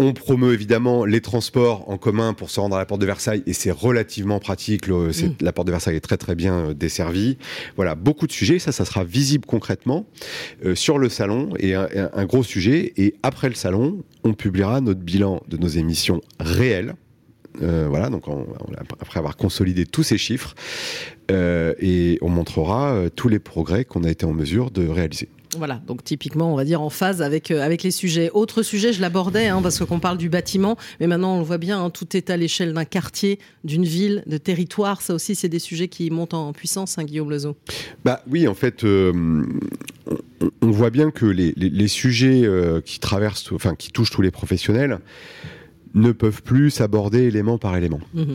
On 0.00 0.12
promeut 0.12 0.54
évidemment 0.54 1.04
les 1.04 1.20
transports 1.20 1.90
en 1.90 1.98
commun 1.98 2.32
pour 2.32 2.50
se 2.50 2.60
rendre 2.60 2.76
à 2.76 2.78
la 2.78 2.86
porte 2.86 3.00
de 3.00 3.06
Versailles 3.06 3.42
et 3.46 3.52
c'est 3.52 3.72
relativement 3.72 4.38
pratique. 4.38 4.86
Mm. 4.86 5.10
La 5.40 5.52
porte 5.52 5.66
de 5.66 5.72
Versailles 5.72 5.96
est 5.96 6.00
très 6.00 6.16
très 6.16 6.36
bien 6.36 6.54
euh, 6.54 6.74
desservie. 6.74 7.36
Voilà, 7.74 7.96
beaucoup 7.96 8.28
de 8.28 8.32
sujets. 8.32 8.60
Ça, 8.60 8.70
ça 8.70 8.84
sera 8.84 9.02
visible 9.02 9.44
concrètement 9.44 10.06
euh, 10.64 10.76
sur 10.76 10.98
le 10.98 11.08
salon 11.08 11.50
et 11.58 11.74
un, 11.74 11.88
un, 12.12 12.24
gros 12.26 12.44
sujet. 12.44 12.92
Et 12.96 13.16
après 13.24 13.48
le 13.48 13.56
salon, 13.56 14.04
on 14.22 14.34
publiera 14.34 14.80
notre 14.80 15.00
bilan 15.00 15.42
de 15.48 15.56
nos 15.56 15.68
émissions 15.68 16.20
réelles 16.38 16.94
voilà, 17.60 18.10
donc 18.10 18.24
après 19.00 19.18
avoir 19.18 19.36
consolidé 19.36 19.86
tous 19.86 20.02
ces 20.02 20.18
chiffres, 20.18 20.54
et 21.30 22.18
on 22.22 22.28
montrera 22.28 23.04
tous 23.14 23.28
les 23.28 23.38
progrès 23.38 23.84
qu'on 23.84 24.04
a 24.04 24.10
été 24.10 24.26
en 24.26 24.32
mesure 24.32 24.70
de 24.70 24.86
réaliser. 24.86 25.28
Voilà, 25.56 25.80
donc 25.86 26.04
typiquement, 26.04 26.52
on 26.52 26.56
va 26.56 26.64
dire 26.64 26.82
en 26.82 26.90
phase 26.90 27.22
avec, 27.22 27.50
euh, 27.50 27.62
avec 27.62 27.82
les 27.82 27.90
sujets. 27.90 28.30
Autre 28.34 28.62
sujet, 28.62 28.92
je 28.92 29.00
l'abordais, 29.00 29.46
hein, 29.46 29.62
parce 29.62 29.78
qu'on 29.78 29.98
parle 29.98 30.18
du 30.18 30.28
bâtiment, 30.28 30.76
mais 31.00 31.06
maintenant 31.06 31.36
on 31.36 31.38
le 31.38 31.44
voit 31.44 31.58
bien, 31.58 31.82
hein, 31.82 31.90
tout 31.90 32.16
est 32.16 32.28
à 32.28 32.36
l'échelle 32.36 32.74
d'un 32.74 32.84
quartier, 32.84 33.38
d'une 33.64 33.84
ville, 33.84 34.22
de 34.26 34.36
territoire. 34.36 35.00
Ça 35.00 35.14
aussi, 35.14 35.34
c'est 35.34 35.48
des 35.48 35.58
sujets 35.58 35.88
qui 35.88 36.10
montent 36.10 36.34
en 36.34 36.52
puissance, 36.52 36.98
hein, 36.98 37.04
Guillaume 37.04 37.30
Lezo. 37.30 37.56
Bah 38.04 38.22
oui, 38.30 38.46
en 38.46 38.54
fait, 38.54 38.84
euh, 38.84 39.42
on, 40.60 40.70
voit 40.70 40.90
bien 40.90 41.10
que 41.10 41.24
les, 41.24 41.54
les, 41.56 41.88
sujets 41.88 42.42
euh, 42.44 42.82
qui 42.82 42.98
traversent, 43.00 43.50
enfin 43.52 43.74
qui 43.74 43.90
touchent 43.90 44.10
tous 44.10 44.22
les 44.22 44.30
professionnels, 44.30 44.98
ne 46.00 46.12
peuvent 46.12 46.42
plus 46.42 46.70
s'aborder 46.70 47.24
élément 47.24 47.58
par 47.58 47.76
élément. 47.76 48.00
Mmh 48.14 48.34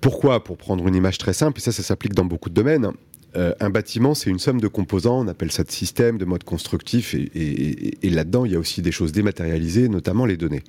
Pourquoi? 0.00 0.44
Pour 0.44 0.56
prendre 0.56 0.86
une 0.86 0.94
image 0.94 1.18
très 1.18 1.32
simple, 1.32 1.58
et 1.58 1.62
ça, 1.62 1.72
ça 1.72 1.82
s'applique 1.82 2.14
dans 2.14 2.24
beaucoup 2.24 2.48
de 2.48 2.54
domaines. 2.54 2.90
Euh, 3.34 3.54
un 3.60 3.70
bâtiment, 3.70 4.14
c'est 4.14 4.30
une 4.30 4.38
somme 4.38 4.60
de 4.60 4.68
composants, 4.68 5.20
on 5.20 5.28
appelle 5.28 5.50
ça 5.50 5.64
de 5.64 5.70
système, 5.70 6.18
de 6.18 6.24
mode 6.24 6.44
constructif, 6.44 7.14
et, 7.14 7.96
là-dedans, 8.02 8.44
il 8.44 8.52
y 8.52 8.56
a 8.56 8.58
aussi 8.58 8.82
des 8.82 8.92
choses 8.92 9.12
dématérialisées, 9.12 9.88
notamment 9.88 10.26
les 10.26 10.36
données. 10.36 10.62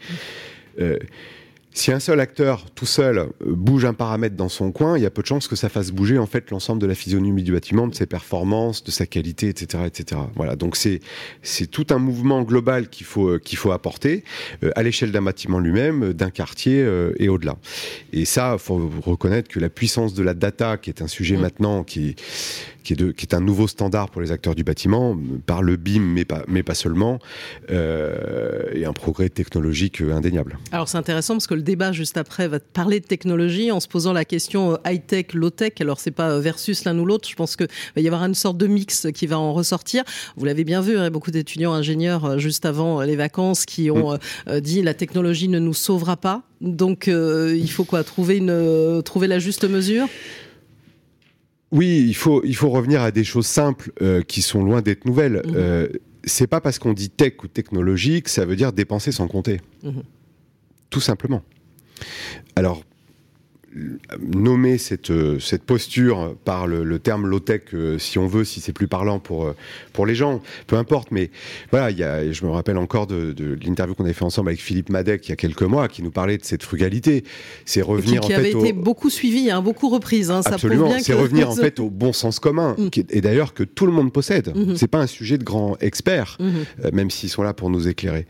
Euh, 0.80 0.98
si 1.74 1.92
un 1.92 2.00
seul 2.00 2.20
acteur, 2.20 2.66
tout 2.76 2.86
seul, 2.86 3.18
euh, 3.18 3.30
bouge 3.42 3.86
un 3.86 3.94
paramètre 3.94 4.36
dans 4.36 4.50
son 4.50 4.72
coin, 4.72 4.98
il 4.98 5.04
y 5.04 5.06
a 5.06 5.10
peu 5.10 5.22
de 5.24 5.28
chances 5.28 5.48
que 5.48 5.56
ça 5.56 5.70
fasse 5.70 5.92
bouger 5.92 6.18
en 6.20 6.28
fait 6.28 6.52
l'ensemble 6.52 6.82
de 6.82 6.88
la 6.88 6.96
physionomie 6.96 7.44
du 7.44 7.52
bâtiment, 7.52 7.88
de 7.88 7.96
ses 7.96 8.06
performances, 8.06 8.84
de 8.84 8.92
sa 8.92 9.06
qualité, 9.08 9.50
etc., 9.50 9.84
etc. 9.86 10.22
Voilà. 10.36 10.56
Donc 10.56 10.76
c'est 10.76 11.00
c'est 11.42 11.68
tout 11.68 11.88
un 11.90 11.98
mouvement 11.98 12.44
global 12.44 12.90
qu'il 12.90 13.06
faut 13.06 13.28
euh, 13.28 13.40
qu'il 13.40 13.58
faut 13.58 13.72
apporter 13.72 14.24
euh, 14.64 14.72
à 14.76 14.84
l'échelle 14.84 15.12
d'un 15.12 15.24
bâtiment 15.24 15.60
lui-même, 15.60 16.14
d'un 16.14 16.30
quartier 16.30 16.86
et 17.18 17.30
au-delà. 17.30 17.58
Et 18.12 18.26
ça, 18.26 18.58
faut 18.58 18.90
reconnaître 19.06 19.50
que 19.50 19.60
la 19.60 19.70
puissance 19.70 20.14
de 20.14 20.24
la 20.24 20.34
data, 20.34 20.78
qui 20.78 20.90
est 20.90 21.02
un 21.02 21.08
sujet 21.08 21.38
mmh. 21.38 21.42
maintenant 21.42 21.84
qui 21.84 22.16
qui 22.84 22.94
est, 22.94 23.16
qui 23.16 23.26
est 23.26 23.34
un 23.34 23.40
nouveau 23.40 23.68
standard 23.68 24.10
pour 24.10 24.22
les 24.22 24.32
acteurs 24.32 24.56
du 24.56 24.64
bâtiment, 24.64 25.18
par 25.46 25.64
le 25.64 25.78
BIM, 25.78 26.02
mais 26.02 26.26
pas, 26.26 26.44
mais 26.48 26.64
pas 26.64 26.76
seulement, 26.76 27.20
euh, 27.72 28.70
et 28.74 28.86
un 28.86 28.94
progrès 28.94 29.30
technologique 29.30 30.02
indéniable. 30.02 30.60
Alors 30.72 30.90
c'est 30.90 30.98
intéressant 30.98 31.36
parce 31.36 31.48
que 31.48 31.56
le 31.56 31.63
débat 31.64 31.92
juste 31.92 32.18
après 32.18 32.48
va 32.48 32.60
parler 32.60 33.00
de 33.00 33.06
technologie 33.06 33.72
en 33.72 33.80
se 33.80 33.88
posant 33.88 34.14
la 34.14 34.26
question 34.26 34.74
euh, 34.74 34.78
high-tech, 34.86 35.34
low-tech. 35.34 35.74
Alors 35.80 36.00
c'est 36.00 36.12
pas 36.12 36.30
euh, 36.30 36.40
versus 36.40 36.86
l'un 36.86 36.98
ou 37.00 37.06
l'autre, 37.06 37.28
je 37.28 37.36
pense 37.36 37.56
qu'il 37.56 37.68
va 37.96 38.02
y 38.02 38.08
avoir 38.08 38.24
une 38.24 38.36
sorte 38.36 38.58
de 38.58 38.68
mix 38.68 39.08
qui 39.14 39.26
va 39.26 39.40
en 39.40 39.54
ressortir. 39.54 40.04
Vous 40.38 40.46
l'avez 40.46 40.64
bien 40.64 40.82
vu, 40.82 40.98
hein, 40.98 41.10
beaucoup 41.10 41.32
d'étudiants 41.32 41.74
ingénieurs 41.74 42.38
juste 42.38 42.66
avant 42.66 43.02
les 43.02 43.16
vacances 43.16 43.66
qui 43.66 43.90
ont 43.90 44.18
mm. 44.48 44.60
dit 44.60 44.82
la 44.82 44.94
technologie 44.94 45.48
ne 45.48 45.60
nous 45.60 45.74
sauvera 45.74 46.18
pas. 46.18 46.44
Donc 46.62 47.08
il 47.08 47.72
faut 47.72 47.84
quoi? 47.84 48.04
Trouver, 48.04 48.38
une, 48.38 49.02
trouver 49.04 49.28
la 49.28 49.40
juste 49.40 49.64
mesure? 49.64 50.08
Oui, 51.74 52.06
il 52.08 52.14
faut, 52.14 52.44
il 52.46 52.56
faut 52.56 52.70
revenir 52.70 53.02
à 53.02 53.10
des 53.10 53.24
choses 53.24 53.48
simples 53.48 53.92
euh, 54.02 54.22
qui 54.22 54.44
sont 54.44 54.64
loin 54.64 54.82
d'être 54.82 55.06
nouvelles. 55.06 55.42
Mhm. 55.44 55.54
Euh, 55.56 55.88
c'est 56.24 56.46
pas 56.46 56.62
parce 56.62 56.78
qu'on 56.78 56.94
dit 56.94 57.10
tech 57.10 57.34
ou 57.44 57.48
technologique, 57.48 58.30
ça 58.30 58.46
veut 58.46 58.56
dire 58.56 58.72
dépenser 58.72 59.12
sans 59.12 59.28
compter. 59.28 59.60
Mhm. 59.84 60.04
Tout 60.94 61.02
simplement. 61.02 61.42
Alors, 62.56 62.84
nommer 64.20 64.78
cette, 64.78 65.12
euh, 65.12 65.40
cette 65.40 65.64
posture 65.64 66.36
par 66.46 66.68
le, 66.68 67.00
terme 67.00 67.28
low-tech, 67.28 67.62
euh, 67.74 67.98
si 67.98 68.20
on 68.20 68.28
veut, 68.28 68.44
si 68.44 68.62
c'est 68.62 68.74
plus 68.74 68.88
parlant 68.88 69.20
pour, 69.20 69.46
euh, 69.46 69.56
pour 69.94 70.06
les 70.06 70.16
gens, 70.16 70.42
peu 70.68 70.78
importe. 70.78 71.12
Mais 71.12 71.32
voilà, 71.72 71.92
il 71.92 71.98
y 71.98 72.04
a, 72.04 72.32
je 72.32 72.46
me 72.46 72.52
rappelle 72.52 72.78
encore 72.78 73.08
de, 73.08 73.34
de 73.34 73.58
l'interview 73.66 73.96
qu'on 73.96 74.04
avait 74.04 74.14
fait 74.14 74.26
ensemble 74.26 74.50
avec 74.50 74.62
Philippe 74.62 74.90
Madec 74.90 75.28
il 75.28 75.30
y 75.30 75.34
a 75.34 75.36
quelques 75.36 75.64
mois, 75.64 75.88
qui 75.88 76.04
nous 76.04 76.12
parlait 76.12 76.38
de 76.38 76.46
cette 76.46 76.64
frugalité. 76.64 77.24
C'est 77.66 77.82
revenir 77.82 78.22
qui, 78.22 78.28
qui 78.28 78.34
avait 78.34 78.52
été 78.52 78.74
beaucoup 78.74 79.10
suivi, 79.10 79.50
hein, 79.50 79.62
beaucoup 79.62 79.90
reprise. 79.90 80.30
Hein, 80.30 80.42
Absolument. 80.46 80.92
C'est 81.00 81.14
revenir 81.14 81.50
en 81.50 81.56
fait 81.56 81.80
au 81.80 81.90
bon 81.90 82.14
sens 82.14 82.40
commun, 82.40 82.76
mm. 82.78 82.90
et 83.10 83.22
d'ailleurs 83.22 83.54
que 83.54 83.64
tout 83.64 83.86
le 83.86 83.92
monde 83.92 84.14
possède. 84.14 84.50
Mm-hmm. 84.56 84.76
C'est 84.76 84.88
pas 84.88 85.00
un 85.00 85.08
sujet 85.08 85.38
de 85.38 85.44
grands 85.44 85.78
experts, 85.80 86.38
mm-hmm. 86.40 86.94
même 86.94 87.10
s'ils 87.10 87.30
sont 87.30 87.44
là 87.44 87.54
pour 87.54 87.70
nous 87.70 87.88
éclairer. 87.88 88.26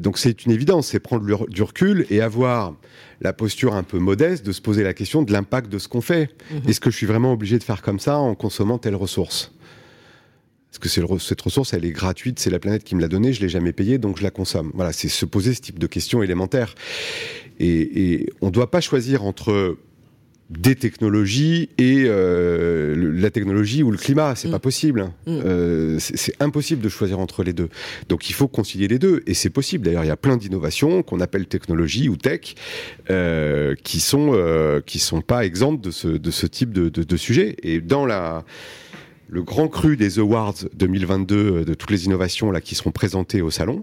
donc 0.00 0.18
c'est 0.18 0.44
une 0.44 0.52
évidence, 0.52 0.88
c'est 0.88 1.00
prendre 1.00 1.24
du 1.48 1.62
recul 1.62 2.06
et 2.10 2.20
avoir 2.20 2.74
la 3.20 3.32
posture 3.32 3.74
un 3.74 3.82
peu 3.82 3.98
modeste 3.98 4.44
de 4.44 4.52
se 4.52 4.60
poser 4.60 4.82
la 4.82 4.94
question 4.94 5.22
de 5.22 5.32
l'impact 5.32 5.70
de 5.70 5.78
ce 5.78 5.88
qu'on 5.88 6.00
fait. 6.00 6.30
Mhm. 6.50 6.68
Est-ce 6.68 6.80
que 6.80 6.90
je 6.90 6.96
suis 6.96 7.06
vraiment 7.06 7.32
obligé 7.32 7.58
de 7.58 7.64
faire 7.64 7.82
comme 7.82 8.00
ça 8.00 8.18
en 8.18 8.34
consommant 8.34 8.78
telle 8.78 8.96
ressource? 8.96 9.52
Est-ce 10.72 10.78
que 10.78 10.88
cette 11.18 11.40
ressource, 11.40 11.74
elle 11.74 11.84
est 11.84 11.90
gratuite, 11.90 12.38
c'est 12.38 12.50
la 12.50 12.60
planète 12.60 12.84
qui 12.84 12.94
me 12.94 13.00
l'a 13.00 13.08
donnée, 13.08 13.32
je 13.32 13.40
l'ai 13.40 13.48
jamais 13.48 13.72
payée, 13.72 13.98
donc 13.98 14.18
je 14.18 14.22
la 14.22 14.30
consomme? 14.30 14.70
Voilà, 14.74 14.92
c'est 14.92 15.08
se 15.08 15.26
poser 15.26 15.52
ce 15.52 15.60
type 15.60 15.80
de 15.80 15.86
questions 15.88 16.22
élémentaires. 16.22 16.76
Et, 17.58 18.12
et 18.12 18.30
on 18.40 18.46
ne 18.46 18.50
doit 18.52 18.70
pas 18.70 18.80
choisir 18.80 19.24
entre 19.24 19.76
des 20.50 20.74
technologies 20.74 21.70
et 21.78 22.04
euh, 22.06 23.12
la 23.14 23.30
technologie 23.30 23.84
ou 23.84 23.90
le 23.92 23.96
climat. 23.96 24.34
C'est 24.34 24.48
mm. 24.48 24.52
pas 24.52 24.58
possible. 24.58 25.02
Mm. 25.26 25.40
Euh, 25.44 25.96
c'est 26.00 26.34
impossible 26.40 26.82
de 26.82 26.88
choisir 26.88 27.20
entre 27.20 27.44
les 27.44 27.52
deux. 27.52 27.68
Donc 28.08 28.28
il 28.28 28.32
faut 28.32 28.48
concilier 28.48 28.88
les 28.88 28.98
deux 28.98 29.22
et 29.26 29.34
c'est 29.34 29.50
possible. 29.50 29.84
D'ailleurs, 29.84 30.04
il 30.04 30.08
y 30.08 30.12
a 30.12 30.16
plein 30.16 30.36
d'innovations 30.36 31.02
qu'on 31.02 31.20
appelle 31.20 31.46
technologie 31.46 32.08
ou 32.08 32.16
tech 32.16 32.54
euh, 33.10 33.74
qui 33.84 34.00
sont 34.00 34.20
qui 34.86 34.98
sont 34.98 35.20
pas 35.20 35.44
exemptes 35.44 35.82
de 35.82 35.90
ce 35.90 36.08
de 36.08 36.30
ce 36.30 36.46
type 36.46 36.72
de, 36.72 36.88
de, 36.88 37.04
de 37.04 37.16
sujet. 37.16 37.56
Et 37.62 37.80
dans 37.80 38.04
la 38.04 38.44
le 39.30 39.42
grand 39.42 39.68
cru 39.68 39.96
des 39.96 40.18
Awards 40.18 40.54
2022 40.74 41.36
euh, 41.36 41.64
de 41.64 41.74
toutes 41.74 41.90
les 41.90 42.04
innovations 42.06 42.50
là 42.50 42.60
qui 42.60 42.74
seront 42.74 42.90
présentées 42.90 43.42
au 43.42 43.50
salon. 43.50 43.82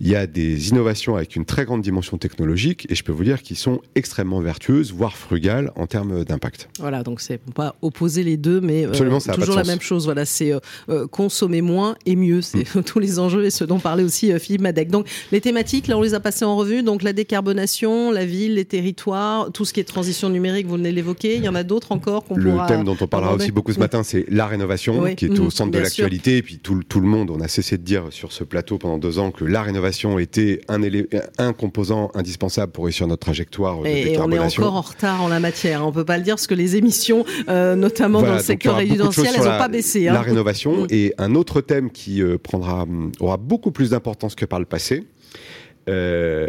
Il 0.00 0.08
y 0.08 0.16
a 0.16 0.26
des 0.26 0.70
innovations 0.70 1.16
avec 1.16 1.36
une 1.36 1.44
très 1.44 1.64
grande 1.64 1.82
dimension 1.82 2.16
technologique 2.16 2.86
et 2.88 2.94
je 2.94 3.04
peux 3.04 3.12
vous 3.12 3.24
dire 3.24 3.42
qu'ils 3.42 3.56
sont 3.56 3.80
extrêmement 3.94 4.40
vertueuses, 4.40 4.92
voire 4.92 5.16
frugales 5.16 5.70
en 5.76 5.86
termes 5.86 6.24
d'impact. 6.24 6.68
Voilà, 6.78 7.02
donc 7.02 7.20
c'est 7.20 7.38
pas 7.38 7.76
opposer 7.82 8.24
les 8.24 8.36
deux, 8.36 8.60
mais 8.60 8.86
euh, 8.86 8.92
toujours 8.92 9.56
la 9.56 9.64
même 9.64 9.80
chose. 9.80 10.04
Voilà, 10.04 10.24
c'est 10.24 10.52
euh, 10.88 11.06
consommer 11.06 11.60
moins 11.60 11.96
et 12.06 12.16
mieux. 12.16 12.40
C'est 12.40 12.74
mm. 12.74 12.82
tous 12.86 12.98
les 12.98 13.18
enjeux 13.18 13.44
et 13.44 13.50
ce 13.50 13.64
dont 13.64 13.78
parlait 13.78 14.04
aussi 14.04 14.32
Philippe 14.38 14.62
Madec. 14.62 14.90
Donc 14.90 15.06
les 15.32 15.40
thématiques, 15.40 15.86
là, 15.86 15.98
on 15.98 16.02
les 16.02 16.14
a 16.14 16.20
passées 16.20 16.44
en 16.44 16.56
revue. 16.56 16.82
Donc 16.82 17.02
la 17.02 17.12
décarbonation, 17.12 18.10
la 18.10 18.24
ville, 18.24 18.54
les 18.54 18.64
territoires, 18.64 19.52
tout 19.52 19.64
ce 19.64 19.72
qui 19.72 19.80
est 19.80 19.84
transition 19.84 20.30
numérique, 20.30 20.66
vous 20.66 20.76
venez 20.76 20.92
l'évoquer. 20.92 21.36
Il 21.36 21.44
y 21.44 21.48
en 21.48 21.54
a 21.54 21.62
d'autres 21.62 21.92
encore 21.92 22.24
qu'on 22.24 22.36
pourra. 22.36 22.62
Le 22.62 22.68
thème 22.68 22.84
dont 22.84 22.96
on 23.00 23.06
parlera 23.06 23.34
aussi 23.34 23.52
beaucoup 23.52 23.72
ce 23.72 23.78
matin, 23.78 24.02
c'est 24.02 24.24
la 24.28 24.46
rénovation 24.46 24.77
qui 25.16 25.26
est 25.26 25.38
au 25.38 25.44
mmh, 25.44 25.50
centre 25.50 25.70
de 25.70 25.78
l'actualité. 25.78 26.38
Et 26.38 26.42
puis 26.42 26.58
tout, 26.58 26.82
tout, 26.82 27.00
le 27.00 27.06
monde, 27.06 27.30
on 27.30 27.40
a 27.40 27.48
cessé 27.48 27.78
de 27.78 27.82
dire 27.82 28.04
sur 28.10 28.32
ce 28.32 28.44
plateau 28.44 28.78
pendant 28.78 28.98
deux 28.98 29.18
ans 29.18 29.30
que 29.30 29.44
la 29.44 29.62
rénovation 29.62 30.18
était 30.18 30.60
un, 30.68 30.80
un 31.38 31.52
composant 31.52 32.10
indispensable 32.14 32.72
pour 32.72 32.84
réussir 32.84 33.06
notre 33.06 33.20
trajectoire 33.20 33.80
de 33.82 33.86
et, 33.86 34.18
on 34.18 34.30
est 34.30 34.38
encore 34.38 34.74
en 34.74 34.80
retard 34.80 35.22
en 35.22 35.28
la 35.28 35.40
matière. 35.40 35.86
On 35.86 35.92
peut 35.92 36.04
pas 36.04 36.16
le 36.16 36.22
dire 36.22 36.34
parce 36.34 36.46
que 36.46 36.54
les 36.54 36.76
émissions, 36.76 37.24
euh, 37.48 37.76
notamment 37.76 38.22
dans 38.22 38.34
le 38.34 38.40
secteur 38.40 38.76
résidentiel, 38.76 39.28
elles 39.34 39.40
n'ont 39.40 39.58
pas 39.58 39.68
baissé. 39.68 40.08
Hein. 40.08 40.14
La 40.14 40.22
rénovation. 40.22 40.82
Mmh. 40.82 40.86
Et 40.90 41.14
un 41.18 41.34
autre 41.34 41.60
thème 41.60 41.90
qui 41.90 42.22
euh, 42.22 42.38
prendra, 42.38 42.86
aura 43.20 43.36
beaucoup 43.36 43.70
plus 43.70 43.90
d'importance 43.90 44.34
que 44.34 44.44
par 44.44 44.58
le 44.58 44.66
passé, 44.66 45.04
euh, 45.88 46.48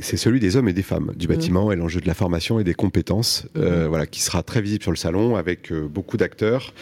c'est 0.00 0.16
celui 0.16 0.40
des 0.40 0.56
hommes 0.56 0.68
et 0.68 0.72
des 0.72 0.82
femmes 0.82 1.12
du 1.16 1.26
mmh. 1.26 1.30
bâtiment 1.30 1.72
et 1.72 1.76
l'enjeu 1.76 2.00
de 2.00 2.06
la 2.06 2.14
formation 2.14 2.60
et 2.60 2.64
des 2.64 2.74
compétences, 2.74 3.44
mmh. 3.54 3.60
euh, 3.60 3.88
voilà, 3.88 4.06
qui 4.06 4.22
sera 4.22 4.42
très 4.42 4.60
visible 4.60 4.82
sur 4.82 4.92
le 4.92 4.96
salon 4.96 5.36
avec 5.36 5.72
euh, 5.72 5.88
beaucoup 5.88 6.16
d'acteurs 6.16 6.72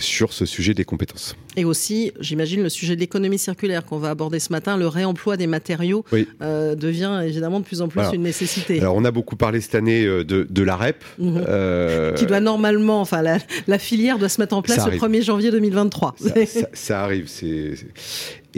sur 0.00 0.32
ce 0.32 0.46
sujet 0.46 0.74
des 0.74 0.84
compétences. 0.84 1.36
Et 1.56 1.64
aussi, 1.64 2.12
j'imagine, 2.20 2.62
le 2.62 2.68
sujet 2.68 2.94
de 2.94 3.00
l'économie 3.00 3.38
circulaire 3.38 3.84
qu'on 3.84 3.98
va 3.98 4.10
aborder 4.10 4.38
ce 4.38 4.52
matin, 4.52 4.76
le 4.76 4.86
réemploi 4.86 5.36
des 5.36 5.46
matériaux 5.46 6.04
devient 6.40 7.22
évidemment 7.24 7.60
de 7.60 7.64
plus 7.64 7.82
en 7.82 7.88
plus 7.88 8.02
une 8.12 8.22
nécessité. 8.22 8.80
Alors, 8.80 8.94
on 8.94 9.04
a 9.04 9.10
beaucoup 9.10 9.36
parlé 9.36 9.60
cette 9.60 9.74
année 9.74 10.04
de, 10.04 10.24
de 10.48 10.62
la 10.62 10.76
REP. 10.76 11.04
Mmh. 11.18 11.40
Qui 12.16 12.26
doit 12.26 12.40
normalement, 12.40 13.00
enfin, 13.00 13.22
la, 13.22 13.78
filière 13.78 14.18
doit 14.18 14.28
se 14.28 14.40
mettre 14.40 14.54
en 14.54 14.62
place 14.62 14.86
le 14.86 14.96
1er 14.96 15.22
janvier 15.22 15.50
2023. 15.50 16.14
Ça, 16.18 16.60
ça 16.72 17.02
arrive. 17.02 17.26
C'est 17.26 17.74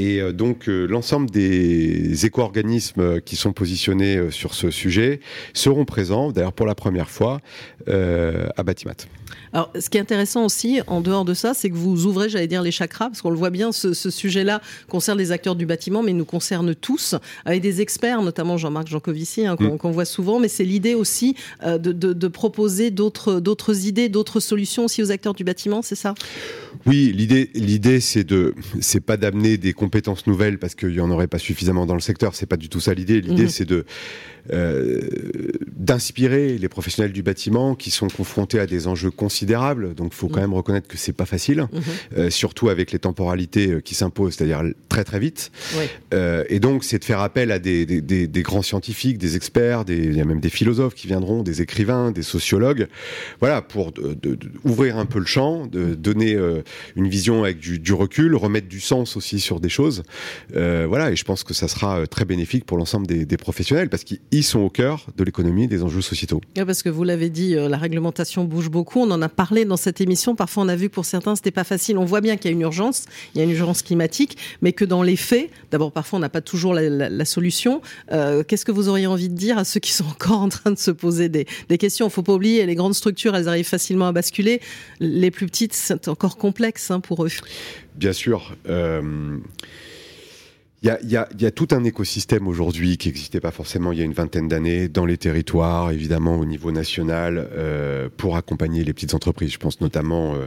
et 0.00 0.20
euh, 0.20 0.32
donc 0.32 0.68
euh, 0.68 0.86
l'ensemble 0.86 1.30
des 1.30 2.24
éco-organismes 2.24 3.20
qui 3.20 3.36
sont 3.36 3.52
positionnés 3.52 4.16
euh, 4.16 4.30
sur 4.30 4.54
ce 4.54 4.70
sujet 4.70 5.20
seront 5.52 5.84
présents, 5.84 6.32
d'ailleurs 6.32 6.54
pour 6.54 6.66
la 6.66 6.74
première 6.74 7.10
fois, 7.10 7.40
à 7.86 8.62
Batimat. 8.62 8.94
Alors, 9.52 9.72
ce 9.78 9.88
qui 9.90 9.98
est 9.98 10.00
intéressant 10.00 10.44
aussi, 10.44 10.80
en 10.86 11.00
dehors 11.00 11.24
de 11.24 11.34
ça, 11.34 11.54
c'est 11.54 11.70
que 11.70 11.74
vous 11.74 12.06
ouvrez, 12.06 12.28
j'allais 12.28 12.46
dire, 12.46 12.62
les 12.62 12.70
chakras, 12.70 13.08
parce 13.08 13.22
qu'on 13.22 13.30
le 13.30 13.36
voit 13.36 13.50
bien, 13.50 13.72
ce, 13.72 13.92
sujet-là 13.92 14.60
concerne 14.88 15.18
les 15.18 15.32
acteurs 15.32 15.56
du 15.56 15.66
bâtiment, 15.66 16.02
mais 16.02 16.12
il 16.12 16.16
nous 16.16 16.24
concerne 16.24 16.74
tous, 16.74 17.14
avec 17.44 17.62
des 17.62 17.80
experts, 17.80 18.22
notamment 18.22 18.56
Jean-Marc 18.56 18.88
Jancovici, 18.88 19.46
hein, 19.46 19.56
mm. 19.58 19.78
qu'on 19.78 19.90
voit 19.90 20.04
souvent, 20.04 20.38
mais 20.38 20.48
c'est 20.48 20.64
l'idée 20.64 20.94
aussi 20.94 21.36
de, 21.64 21.92
de, 21.92 22.28
proposer 22.28 22.90
d'autres 22.90 23.86
idées, 23.86 24.08
d'autres 24.08 24.40
solutions 24.40 24.84
aussi 24.84 25.02
aux 25.02 25.10
acteurs 25.10 25.34
du 25.34 25.44
bâtiment, 25.44 25.82
c'est 25.82 25.94
ça? 25.94 26.14
Oui, 26.86 27.12
l'idée, 27.14 28.00
c'est 28.00 28.24
de, 28.24 28.54
c'est 28.80 29.00
pas 29.00 29.16
d'amener 29.16 29.56
des 29.58 29.72
compétences 29.72 30.26
nouvelles 30.26 30.58
parce 30.58 30.74
qu'il 30.74 30.94
y 30.94 31.00
en 31.00 31.10
aurait 31.10 31.26
pas 31.26 31.38
suffisamment 31.38 31.86
dans 31.86 31.94
le 31.94 32.00
secteur. 32.00 32.34
C'est 32.34 32.46
pas 32.46 32.56
du 32.56 32.68
tout 32.68 32.80
ça 32.80 32.94
l'idée. 32.94 33.20
L'idée, 33.20 33.44
mhm. 33.44 33.48
c'est 33.48 33.64
de 33.64 33.84
euh, 34.52 35.00
d'inspirer 35.80 36.58
les 36.58 36.68
professionnels 36.68 37.12
du 37.12 37.22
bâtiment 37.22 37.74
qui 37.74 37.90
sont 37.90 38.08
confrontés 38.08 38.60
à 38.60 38.66
des 38.66 38.86
enjeux 38.86 39.10
considérable, 39.10 39.94
donc 39.94 40.12
il 40.12 40.16
faut 40.16 40.28
quand 40.28 40.36
mm. 40.36 40.42
même 40.42 40.54
reconnaître 40.54 40.86
que 40.86 40.98
c'est 40.98 41.14
pas 41.14 41.24
facile, 41.24 41.66
mm-hmm. 41.72 42.30
surtout 42.30 42.68
avec 42.68 42.92
les 42.92 42.98
temporalités 42.98 43.80
qui 43.82 43.94
s'imposent, 43.94 44.34
c'est-à-dire 44.34 44.62
très 44.90 45.04
très 45.04 45.18
vite. 45.18 45.50
et 46.12 46.60
donc 46.60 46.84
c'est 46.84 46.98
de 46.98 47.04
faire 47.04 47.20
appel 47.20 47.50
à 47.50 47.58
des, 47.58 47.86
des, 47.86 48.42
grands 48.42 48.60
scientifiques, 48.62 49.16
des 49.16 49.36
experts, 49.36 49.84
il 49.88 50.14
y 50.14 50.20
a 50.20 50.24
même 50.26 50.40
des 50.40 50.50
philosophes 50.50 50.94
qui 50.94 51.06
viendront, 51.06 51.42
des 51.42 51.62
écrivains, 51.62 52.10
des 52.10 52.22
sociologues, 52.22 52.86
voilà, 53.40 53.62
pour 53.62 53.92
de, 53.92 54.38
ouvrir 54.64 54.98
un 54.98 55.06
peu 55.06 55.18
le 55.18 55.26
champ, 55.26 55.66
de 55.66 55.94
donner 55.94 56.36
une 56.94 57.08
vision 57.08 57.42
avec 57.42 57.58
du, 57.58 57.78
du, 57.78 57.94
recul, 57.94 58.34
remettre 58.34 58.68
du 58.68 58.80
sens 58.80 59.16
aussi 59.16 59.40
sur 59.40 59.60
des 59.60 59.70
choses. 59.70 60.02
voilà, 60.52 61.10
et 61.10 61.16
je 61.16 61.24
pense 61.24 61.42
que 61.42 61.54
ça 61.54 61.68
sera 61.68 62.06
très 62.06 62.26
bénéfique 62.26 62.66
pour 62.66 62.76
l'ensemble 62.76 63.06
des 63.06 63.36
professionnels 63.38 63.88
parce 63.88 64.04
qu'ils 64.04 64.44
sont 64.44 64.60
au 64.60 64.70
cœur 64.70 65.06
de 65.16 65.24
l'économie, 65.24 65.69
des 65.70 65.84
enjeux 65.84 66.02
sociétaux. 66.02 66.40
parce 66.54 66.82
que 66.82 66.88
vous 66.88 67.04
l'avez 67.04 67.30
dit, 67.30 67.54
euh, 67.54 67.68
la 67.68 67.78
réglementation 67.78 68.44
bouge 68.44 68.68
beaucoup. 68.68 69.00
On 69.00 69.10
en 69.12 69.22
a 69.22 69.28
parlé 69.28 69.64
dans 69.64 69.76
cette 69.76 70.00
émission. 70.00 70.34
Parfois, 70.34 70.64
on 70.64 70.68
a 70.68 70.74
vu 70.74 70.88
que 70.88 70.94
pour 70.94 71.04
certains, 71.04 71.36
c'était 71.36 71.52
pas 71.52 71.64
facile. 71.64 71.96
On 71.96 72.04
voit 72.04 72.20
bien 72.20 72.36
qu'il 72.36 72.50
y 72.50 72.52
a 72.52 72.54
une 72.54 72.60
urgence, 72.60 73.06
il 73.34 73.38
y 73.38 73.40
a 73.40 73.44
une 73.44 73.52
urgence 73.52 73.82
climatique, 73.82 74.36
mais 74.62 74.72
que 74.72 74.84
dans 74.84 75.04
les 75.04 75.14
faits, 75.14 75.48
d'abord, 75.70 75.92
parfois, 75.92 76.18
on 76.18 76.20
n'a 76.20 76.28
pas 76.28 76.40
toujours 76.40 76.74
la, 76.74 77.24
solution. 77.24 77.80
Euh, 78.10 78.42
qu'est-ce 78.42 78.64
que 78.64 78.72
vous 78.72 78.88
auriez 78.88 79.06
envie 79.06 79.28
de 79.28 79.34
dire 79.34 79.58
à 79.58 79.64
ceux 79.64 79.78
qui 79.78 79.92
sont 79.92 80.06
encore 80.06 80.40
en 80.42 80.48
train 80.48 80.72
de 80.72 80.78
se 80.78 80.90
poser 80.90 81.28
des, 81.28 81.46
des 81.68 81.78
questions? 81.78 82.08
Il 82.08 82.10
faut 82.10 82.22
pas 82.22 82.34
oublier, 82.34 82.66
les 82.66 82.74
grandes 82.74 82.94
structures, 82.94 83.36
elles 83.36 83.48
arrivent 83.48 83.68
facilement 83.68 84.08
à 84.08 84.12
basculer. 84.12 84.60
Les 84.98 85.30
plus 85.30 85.46
petites, 85.46 85.72
c'est 85.72 86.08
encore 86.08 86.36
complexe 86.36 86.90
hein, 86.90 86.98
pour 86.98 87.24
eux. 87.24 87.30
Bien 87.94 88.12
sûr. 88.12 88.56
Euh... 88.68 89.38
Il 90.82 90.88
y 90.88 91.16
a, 91.16 91.28
y 91.38 91.44
a, 91.44 91.50
tout 91.50 91.68
un 91.72 91.84
écosystème 91.84 92.48
aujourd'hui 92.48 92.96
qui 92.96 93.08
n'existait 93.08 93.40
pas 93.40 93.50
forcément 93.50 93.92
il 93.92 93.98
y 93.98 94.02
a 94.02 94.04
une 94.04 94.14
vingtaine 94.14 94.48
d'années 94.48 94.88
dans 94.88 95.04
les 95.04 95.18
territoires, 95.18 95.90
évidemment 95.90 96.36
au 96.36 96.46
niveau 96.46 96.72
national, 96.72 97.50
euh, 97.52 98.08
pour 98.16 98.36
accompagner 98.36 98.82
les 98.82 98.94
petites 98.94 99.12
entreprises. 99.12 99.52
Je 99.52 99.58
pense 99.58 99.82
notamment 99.82 100.34
euh, 100.34 100.46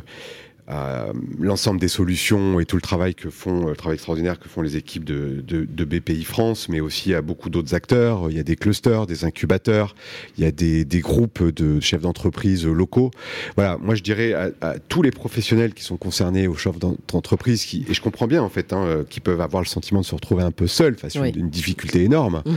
l'ensemble 1.39 1.79
des 1.79 1.88
solutions 1.88 2.60
et 2.60 2.65
tout 2.65 2.77
le 2.77 2.82
travail 2.82 3.15
que 3.15 3.29
font, 3.29 3.67
le 3.67 3.75
travail 3.75 3.96
extraordinaire 3.96 4.39
que 4.39 4.48
font 4.48 4.62
les 4.62 4.77
équipes 4.77 5.03
de, 5.03 5.43
de, 5.46 5.65
de 5.65 5.86
BPI 5.86 6.24
France, 6.24 6.70
mais 6.70 6.79
aussi 6.79 7.13
à 7.13 7.22
beaucoup 7.22 7.50
d'autres 7.50 7.74
acteurs. 7.74 8.29
Il 8.29 8.38
y 8.38 8.39
a 8.39 8.43
des 8.43 8.55
clusters, 8.55 9.05
des 9.05 9.25
incubateurs, 9.25 9.96
il 10.38 10.43
y 10.43 10.48
a 10.48 10.51
des, 10.51 10.86
des 10.86 11.00
groupes 11.01 11.43
de 11.43 11.79
chefs 11.79 12.01
d'entreprise 12.01 12.65
locaux. 12.65 13.12
Voilà, 13.55 13.77
moi 13.77 13.96
je 13.96 14.03
dirais 14.03 14.34
à, 14.34 14.50
à, 14.62 14.79
tous 14.79 15.01
les 15.01 15.12
professionnels 15.12 15.74
qui 15.74 15.84
sont 15.84 15.98
concernés 15.98 16.48
aux 16.48 16.55
chefs 16.55 16.79
d'entreprise, 16.79 17.65
qui, 17.65 17.86
et 17.89 17.93
je 17.93 18.01
comprends 18.01 18.27
bien 18.27 18.41
en 18.41 18.50
fait, 18.50 18.74
hein, 18.74 19.03
qui 19.10 19.20
peuvent 19.20 19.41
avoir 19.41 19.62
le 19.62 19.67
sentiment 19.67 20.01
de 20.01 20.05
se 20.05 20.15
retrouver 20.15 20.43
un 20.43 20.51
peu 20.51 20.67
seuls 20.67 20.96
face 20.96 21.15
à 21.15 21.27
une, 21.27 21.50
difficulté 21.50 22.03
énorme. 22.03 22.41
Mmh. 22.46 22.51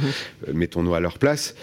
Euh, 0.49 0.53
mettons-nous 0.55 0.95
à 0.95 1.01
leur 1.01 1.19
place. 1.19 1.55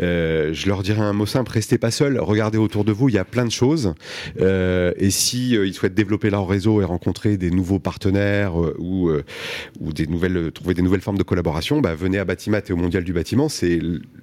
Euh, 0.00 0.54
je 0.54 0.68
leur 0.68 0.82
dirais 0.82 1.00
un 1.00 1.12
mot 1.12 1.26
simple 1.26 1.52
restez 1.52 1.76
pas 1.78 1.90
seuls, 1.90 2.18
regardez 2.18 2.58
autour 2.58 2.84
de 2.84 2.92
vous, 2.92 3.08
il 3.08 3.14
y 3.14 3.18
a 3.18 3.24
plein 3.24 3.44
de 3.44 3.50
choses. 3.50 3.94
Euh, 4.40 4.92
et 4.96 5.10
si 5.10 5.56
euh, 5.56 5.66
ils 5.66 5.74
souhaitent 5.74 5.89
développer 5.90 6.30
leur 6.30 6.48
réseau 6.48 6.80
et 6.80 6.84
rencontrer 6.84 7.36
des 7.36 7.50
nouveaux 7.50 7.78
partenaires 7.78 8.54
ou 8.78 9.10
ou 9.80 9.92
des 9.92 10.06
nouvelles 10.06 10.52
trouver 10.52 10.74
des 10.74 10.82
nouvelles 10.82 11.00
formes 11.00 11.18
de 11.18 11.22
collaboration, 11.22 11.80
bah, 11.80 11.94
venez 11.94 12.18
à 12.18 12.24
Batimat 12.24 12.60
et 12.68 12.72
au 12.72 12.76
Mondial 12.76 13.04
du 13.04 13.12
bâtiment, 13.12 13.48
c'est 13.48 13.80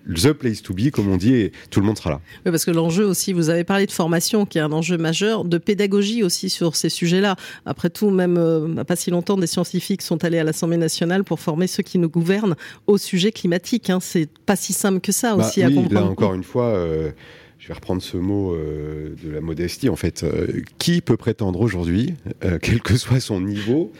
the 0.07 0.31
place 0.31 0.61
to 0.61 0.73
be 0.73 0.89
comme 0.91 1.09
on 1.09 1.17
dit, 1.17 1.33
et 1.35 1.51
tout 1.69 1.79
le 1.79 1.85
monde 1.85 1.97
sera 1.97 2.09
là. 2.09 2.21
Oui, 2.45 2.51
parce 2.51 2.65
que 2.65 2.71
l'enjeu 2.71 3.05
aussi, 3.05 3.33
vous 3.33 3.49
avez 3.49 3.63
parlé 3.63 3.85
de 3.85 3.91
formation, 3.91 4.45
qui 4.45 4.57
est 4.57 4.61
un 4.61 4.71
enjeu 4.71 4.97
majeur, 4.97 5.45
de 5.45 5.57
pédagogie 5.57 6.23
aussi 6.23 6.49
sur 6.49 6.75
ces 6.75 6.89
sujets-là. 6.89 7.35
Après 7.65 7.89
tout, 7.89 8.09
même 8.09 8.83
pas 8.87 8.95
si 8.95 9.11
longtemps, 9.11 9.37
des 9.37 9.47
scientifiques 9.47 10.01
sont 10.01 10.23
allés 10.23 10.39
à 10.39 10.43
l'Assemblée 10.43 10.77
nationale 10.77 11.23
pour 11.23 11.39
former 11.39 11.67
ceux 11.67 11.83
qui 11.83 11.99
nous 11.99 12.09
gouvernent 12.09 12.55
au 12.87 12.97
sujet 12.97 13.31
climatique. 13.31 13.89
Hein. 13.89 13.99
C'est 14.01 14.29
pas 14.45 14.55
si 14.55 14.73
simple 14.73 14.99
que 14.99 15.11
ça 15.11 15.35
bah, 15.35 15.45
aussi 15.45 15.65
oui, 15.65 15.87
Là, 15.89 16.03
encore 16.03 16.33
une 16.33 16.43
fois, 16.43 16.65
euh, 16.65 17.11
je 17.59 17.67
vais 17.67 17.73
reprendre 17.73 18.01
ce 18.01 18.17
mot 18.17 18.53
euh, 18.53 19.15
de 19.23 19.29
la 19.29 19.41
modestie. 19.41 19.89
En 19.89 19.95
fait, 19.95 20.23
euh, 20.23 20.61
qui 20.77 21.01
peut 21.01 21.17
prétendre 21.17 21.59
aujourd'hui, 21.61 22.15
quel 22.61 22.81
que 22.81 22.97
soit 22.97 23.19
son 23.19 23.41
niveau, 23.41 23.91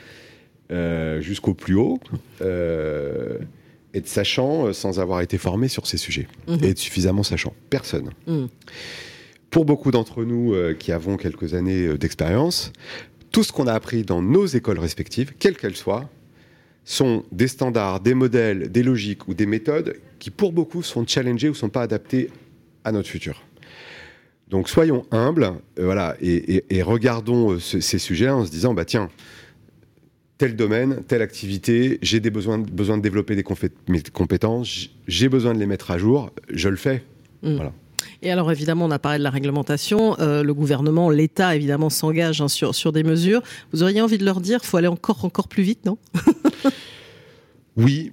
jusqu'au 1.19 1.53
plus 1.53 1.75
haut, 1.75 1.99
être 2.41 4.07
sachant 4.07 4.73
sans 4.73 4.99
avoir 4.99 5.21
été 5.21 5.37
formé 5.37 5.67
sur 5.67 5.87
ces 5.87 5.97
sujets 5.97 6.27
mhm. 6.47 6.59
et 6.63 6.69
être 6.69 6.79
suffisamment 6.79 7.23
sachant? 7.23 7.53
Personne. 7.69 8.11
Mhm. 8.27 8.47
Pour 9.49 9.65
beaucoup 9.65 9.91
d'entre 9.91 10.23
nous 10.23 10.53
qui 10.77 10.91
avons 10.91 11.17
quelques 11.17 11.53
années 11.53 11.97
d'expérience, 11.97 12.73
tout 13.31 13.43
ce 13.43 13.51
qu'on 13.51 13.67
a 13.67 13.73
appris 13.73 14.03
dans 14.03 14.21
nos 14.21 14.45
écoles 14.45 14.79
respectives, 14.79 15.33
quelles 15.39 15.57
qu'elles 15.57 15.75
soient, 15.75 16.09
sont 16.87 17.25
des 17.33 17.49
standards, 17.49 17.99
des 17.99 18.13
modèles, 18.13 18.71
des 18.71 18.81
logiques 18.81 19.27
ou 19.27 19.33
des 19.33 19.45
méthodes 19.45 19.97
qui, 20.19 20.31
pour 20.31 20.53
beaucoup, 20.53 20.83
sont 20.83 21.05
challengés 21.05 21.49
ou 21.49 21.53
sont 21.53 21.69
pas 21.69 21.81
adaptés 21.81 22.29
à 22.85 22.93
notre 22.93 23.09
futur. 23.09 23.43
Donc, 24.49 24.69
soyons 24.69 25.05
humbles, 25.11 25.43
euh, 25.77 25.85
voilà, 25.85 26.15
et, 26.21 26.81
regardons 26.81 27.53
euh, 27.53 27.59
ces 27.59 27.99
sujets 27.99 28.29
en 28.29 28.45
se 28.45 28.51
disant, 28.51 28.73
bah 28.73 28.85
tiens, 28.85 29.09
tel 30.37 30.55
domaine, 30.55 31.03
telle 31.07 31.21
activité, 31.21 31.99
j'ai 32.01 32.19
des 32.19 32.29
besoins, 32.29 32.57
besoin 32.59 32.97
de 32.97 33.01
développer 33.01 33.35
des 33.35 33.43
compétences, 33.43 34.89
j'ai 35.07 35.27
besoin 35.27 35.53
de 35.53 35.59
les 35.59 35.65
mettre 35.65 35.91
à 35.91 35.97
jour, 35.97 36.31
je 36.49 36.69
le 36.69 36.77
fais. 36.77 37.03
Mm. 37.43 37.55
Voilà. 37.55 37.73
Et 38.21 38.31
alors 38.31 38.51
évidemment, 38.51 38.85
on 38.85 38.91
a 38.91 38.99
parlé 38.99 39.17
de 39.17 39.23
la 39.23 39.29
réglementation. 39.29 40.17
Euh, 40.19 40.43
le 40.43 40.53
gouvernement, 40.53 41.09
l'État 41.09 41.55
évidemment 41.55 41.89
s'engage 41.89 42.41
hein, 42.41 42.47
sur, 42.47 42.73
sur 42.73 42.91
des 42.91 43.03
mesures. 43.03 43.41
Vous 43.73 43.83
auriez 43.83 44.01
envie 44.01 44.17
de 44.17 44.25
leur 44.25 44.39
dire, 44.39 44.63
faut 44.63 44.77
aller 44.77 44.87
encore 44.87 45.25
encore 45.25 45.47
plus 45.47 45.63
vite, 45.63 45.85
non? 45.85 45.97
Oui, 47.75 48.11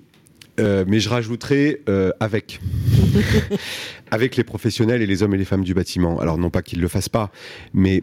mais 0.59 1.01
je 1.01 1.09
rajouterai 1.09 1.81
avec. 2.21 2.61
Avec 4.11 4.37
les 4.37 4.45
professionnels 4.45 5.03
et 5.03 5.07
les 5.07 5.23
hommes 5.23 5.35
et 5.35 5.39
les 5.39 5.45
femmes 5.45 5.65
du 5.65 5.75
bâtiment. 5.75 6.21
Alors 6.21 6.39
non 6.39 6.51
pas 6.51 6.63
qu'ils 6.63 6.79
ne 6.79 6.83
le 6.83 6.89
fassent 6.89 7.09
pas, 7.09 7.31
mais 7.73 8.03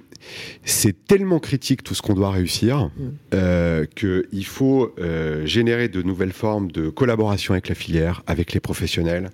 c'est 0.64 1.06
tellement 1.06 1.40
critique 1.40 1.84
tout 1.84 1.96
ce 1.96 2.02
qu'on 2.02 2.14
doit 2.14 2.32
réussir 2.32 2.86
mm. 2.86 3.10
euh, 3.34 3.86
qu'il 3.96 4.46
faut 4.46 4.94
euh, 5.00 5.46
générer 5.46 5.90
de 5.90 6.02
nouvelles 6.02 6.34
formes 6.34 6.72
de 6.72 6.90
collaboration 6.90 7.54
avec 7.54 7.70
la 7.70 7.76
filière, 7.76 8.24
avec 8.28 8.54
les 8.54 8.60
professionnels, 8.60 9.30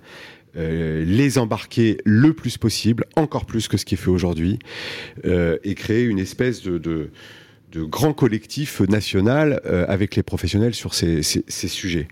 euh, 0.56 1.04
les 1.04 1.38
embarquer 1.38 1.98
le 2.04 2.32
plus 2.32 2.58
possible, 2.58 3.04
encore 3.16 3.44
plus 3.44 3.68
que 3.68 3.76
ce 3.76 3.84
qui 3.84 3.94
est 3.94 3.98
fait 3.98 4.10
aujourd'hui, 4.10 4.58
euh, 5.24 5.58
et 5.62 5.74
créer 5.74 6.04
une 6.04 6.18
espèce 6.18 6.62
de, 6.62 6.78
de, 6.78 7.10
de 7.72 7.82
grand 7.82 8.12
collectif 8.12 8.80
national 8.80 9.60
euh, 9.66 9.84
avec 9.88 10.16
les 10.16 10.22
professionnels 10.22 10.74
sur 10.74 10.94
ces, 10.94 11.22
sujets. 11.22 12.08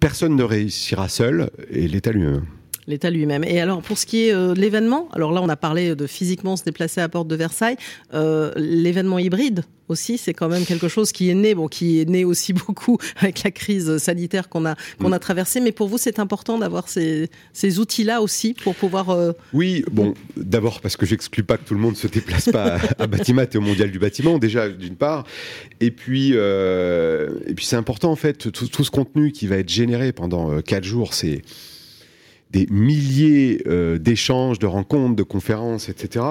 personne 0.00 0.36
ne 0.36 0.42
réussira 0.42 1.08
seul, 1.08 1.50
et 1.70 1.88
l'État 1.88 2.12
lui-même. 2.12 2.44
L'État 2.86 3.10
lui-même. 3.10 3.44
Et 3.44 3.60
alors, 3.60 3.82
pour 3.82 3.98
ce 3.98 4.06
qui 4.06 4.28
est 4.28 4.32
de 4.32 4.54
l'événement, 4.54 5.08
alors 5.12 5.32
là, 5.32 5.40
on 5.42 5.48
a 5.48 5.56
parlé 5.56 5.94
de 5.94 6.06
physiquement 6.06 6.56
se 6.56 6.64
déplacer 6.64 7.00
à 7.00 7.04
la 7.04 7.08
porte 7.08 7.28
de 7.28 7.36
Versailles. 7.36 7.76
Euh, 8.12 8.52
l'événement 8.56 9.18
hybride 9.18 9.64
aussi, 9.88 10.16
c'est 10.16 10.32
quand 10.32 10.48
même 10.48 10.64
quelque 10.64 10.88
chose 10.88 11.12
qui 11.12 11.28
est 11.28 11.34
né, 11.34 11.54
bon, 11.54 11.68
qui 11.68 12.00
est 12.00 12.08
né 12.08 12.24
aussi 12.24 12.52
beaucoup 12.66 12.98
avec 13.16 13.42
la 13.42 13.50
crise 13.50 13.98
sanitaire 13.98 14.48
qu'on 14.48 14.64
a 14.64 14.76
qu'on 14.98 15.12
a 15.12 15.18
traversée. 15.18 15.60
Mais 15.60 15.72
pour 15.72 15.88
vous, 15.88 15.98
c'est 15.98 16.18
important 16.18 16.58
d'avoir 16.58 16.88
ces, 16.88 17.28
ces 17.52 17.78
outils-là 17.78 18.22
aussi 18.22 18.54
pour 18.54 18.74
pouvoir. 18.74 19.10
Euh... 19.10 19.32
Oui, 19.52 19.84
bon, 19.90 20.14
d'abord 20.36 20.80
parce 20.80 20.96
que 20.96 21.06
j'exclus 21.06 21.44
pas 21.44 21.58
que 21.58 21.64
tout 21.64 21.74
le 21.74 21.80
monde 21.80 21.96
se 21.96 22.06
déplace 22.06 22.50
pas 22.50 22.78
à, 22.98 23.06
Batimat 23.06 23.44
et 23.52 23.56
au 23.56 23.60
Mondial 23.60 23.90
du 23.90 23.98
bâtiment, 23.98 24.38
déjà 24.38 24.68
d'une 24.68 24.96
part, 24.96 25.24
et 25.80 25.90
puis 25.90 26.32
euh, 26.34 27.38
et 27.46 27.54
puis 27.54 27.66
c'est 27.66 27.76
important 27.76 28.10
en 28.10 28.16
fait 28.16 28.34
tout, 28.34 28.50
tout, 28.50 28.84
ce 28.84 28.90
contenu 28.90 29.32
qui 29.32 29.46
va 29.46 29.56
être 29.56 29.68
généré 29.68 30.12
pendant 30.12 30.50
euh, 30.50 30.60
quatre 30.60 30.84
jours, 30.84 31.14
c'est 31.14 31.42
des 32.54 32.68
milliers 32.70 33.62
euh, 33.66 33.98
d'échanges, 33.98 34.60
de 34.60 34.66
rencontres, 34.66 35.16
de 35.16 35.24
conférences, 35.24 35.88
etc. 35.88 36.24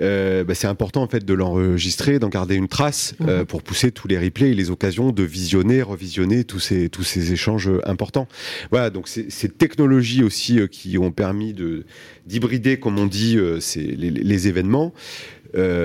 Euh, 0.00 0.42
bah, 0.42 0.56
c'est 0.56 0.66
important 0.66 1.02
en 1.02 1.06
fait 1.06 1.24
de 1.24 1.34
l'enregistrer, 1.34 2.18
d'en 2.18 2.28
garder 2.28 2.56
une 2.56 2.66
trace 2.66 3.14
euh, 3.20 3.44
pour 3.44 3.62
pousser 3.62 3.92
tous 3.92 4.08
les 4.08 4.18
replays 4.18 4.50
et 4.50 4.54
les 4.54 4.70
occasions 4.70 5.12
de 5.12 5.22
visionner, 5.22 5.80
revisionner 5.80 6.42
tous 6.42 6.58
ces 6.58 6.88
tous 6.88 7.04
ces 7.04 7.32
échanges 7.32 7.70
importants. 7.84 8.26
Voilà, 8.72 8.90
donc 8.90 9.06
ces 9.06 9.48
technologies 9.48 10.24
aussi 10.24 10.58
qui 10.68 10.98
ont 10.98 11.12
permis 11.12 11.52
de 11.52 11.84
d'hybrider, 12.26 12.78
comme 12.80 12.98
on 12.98 13.06
dit, 13.06 13.38
les, 13.76 14.10
les, 14.10 14.48
événements 14.48 14.92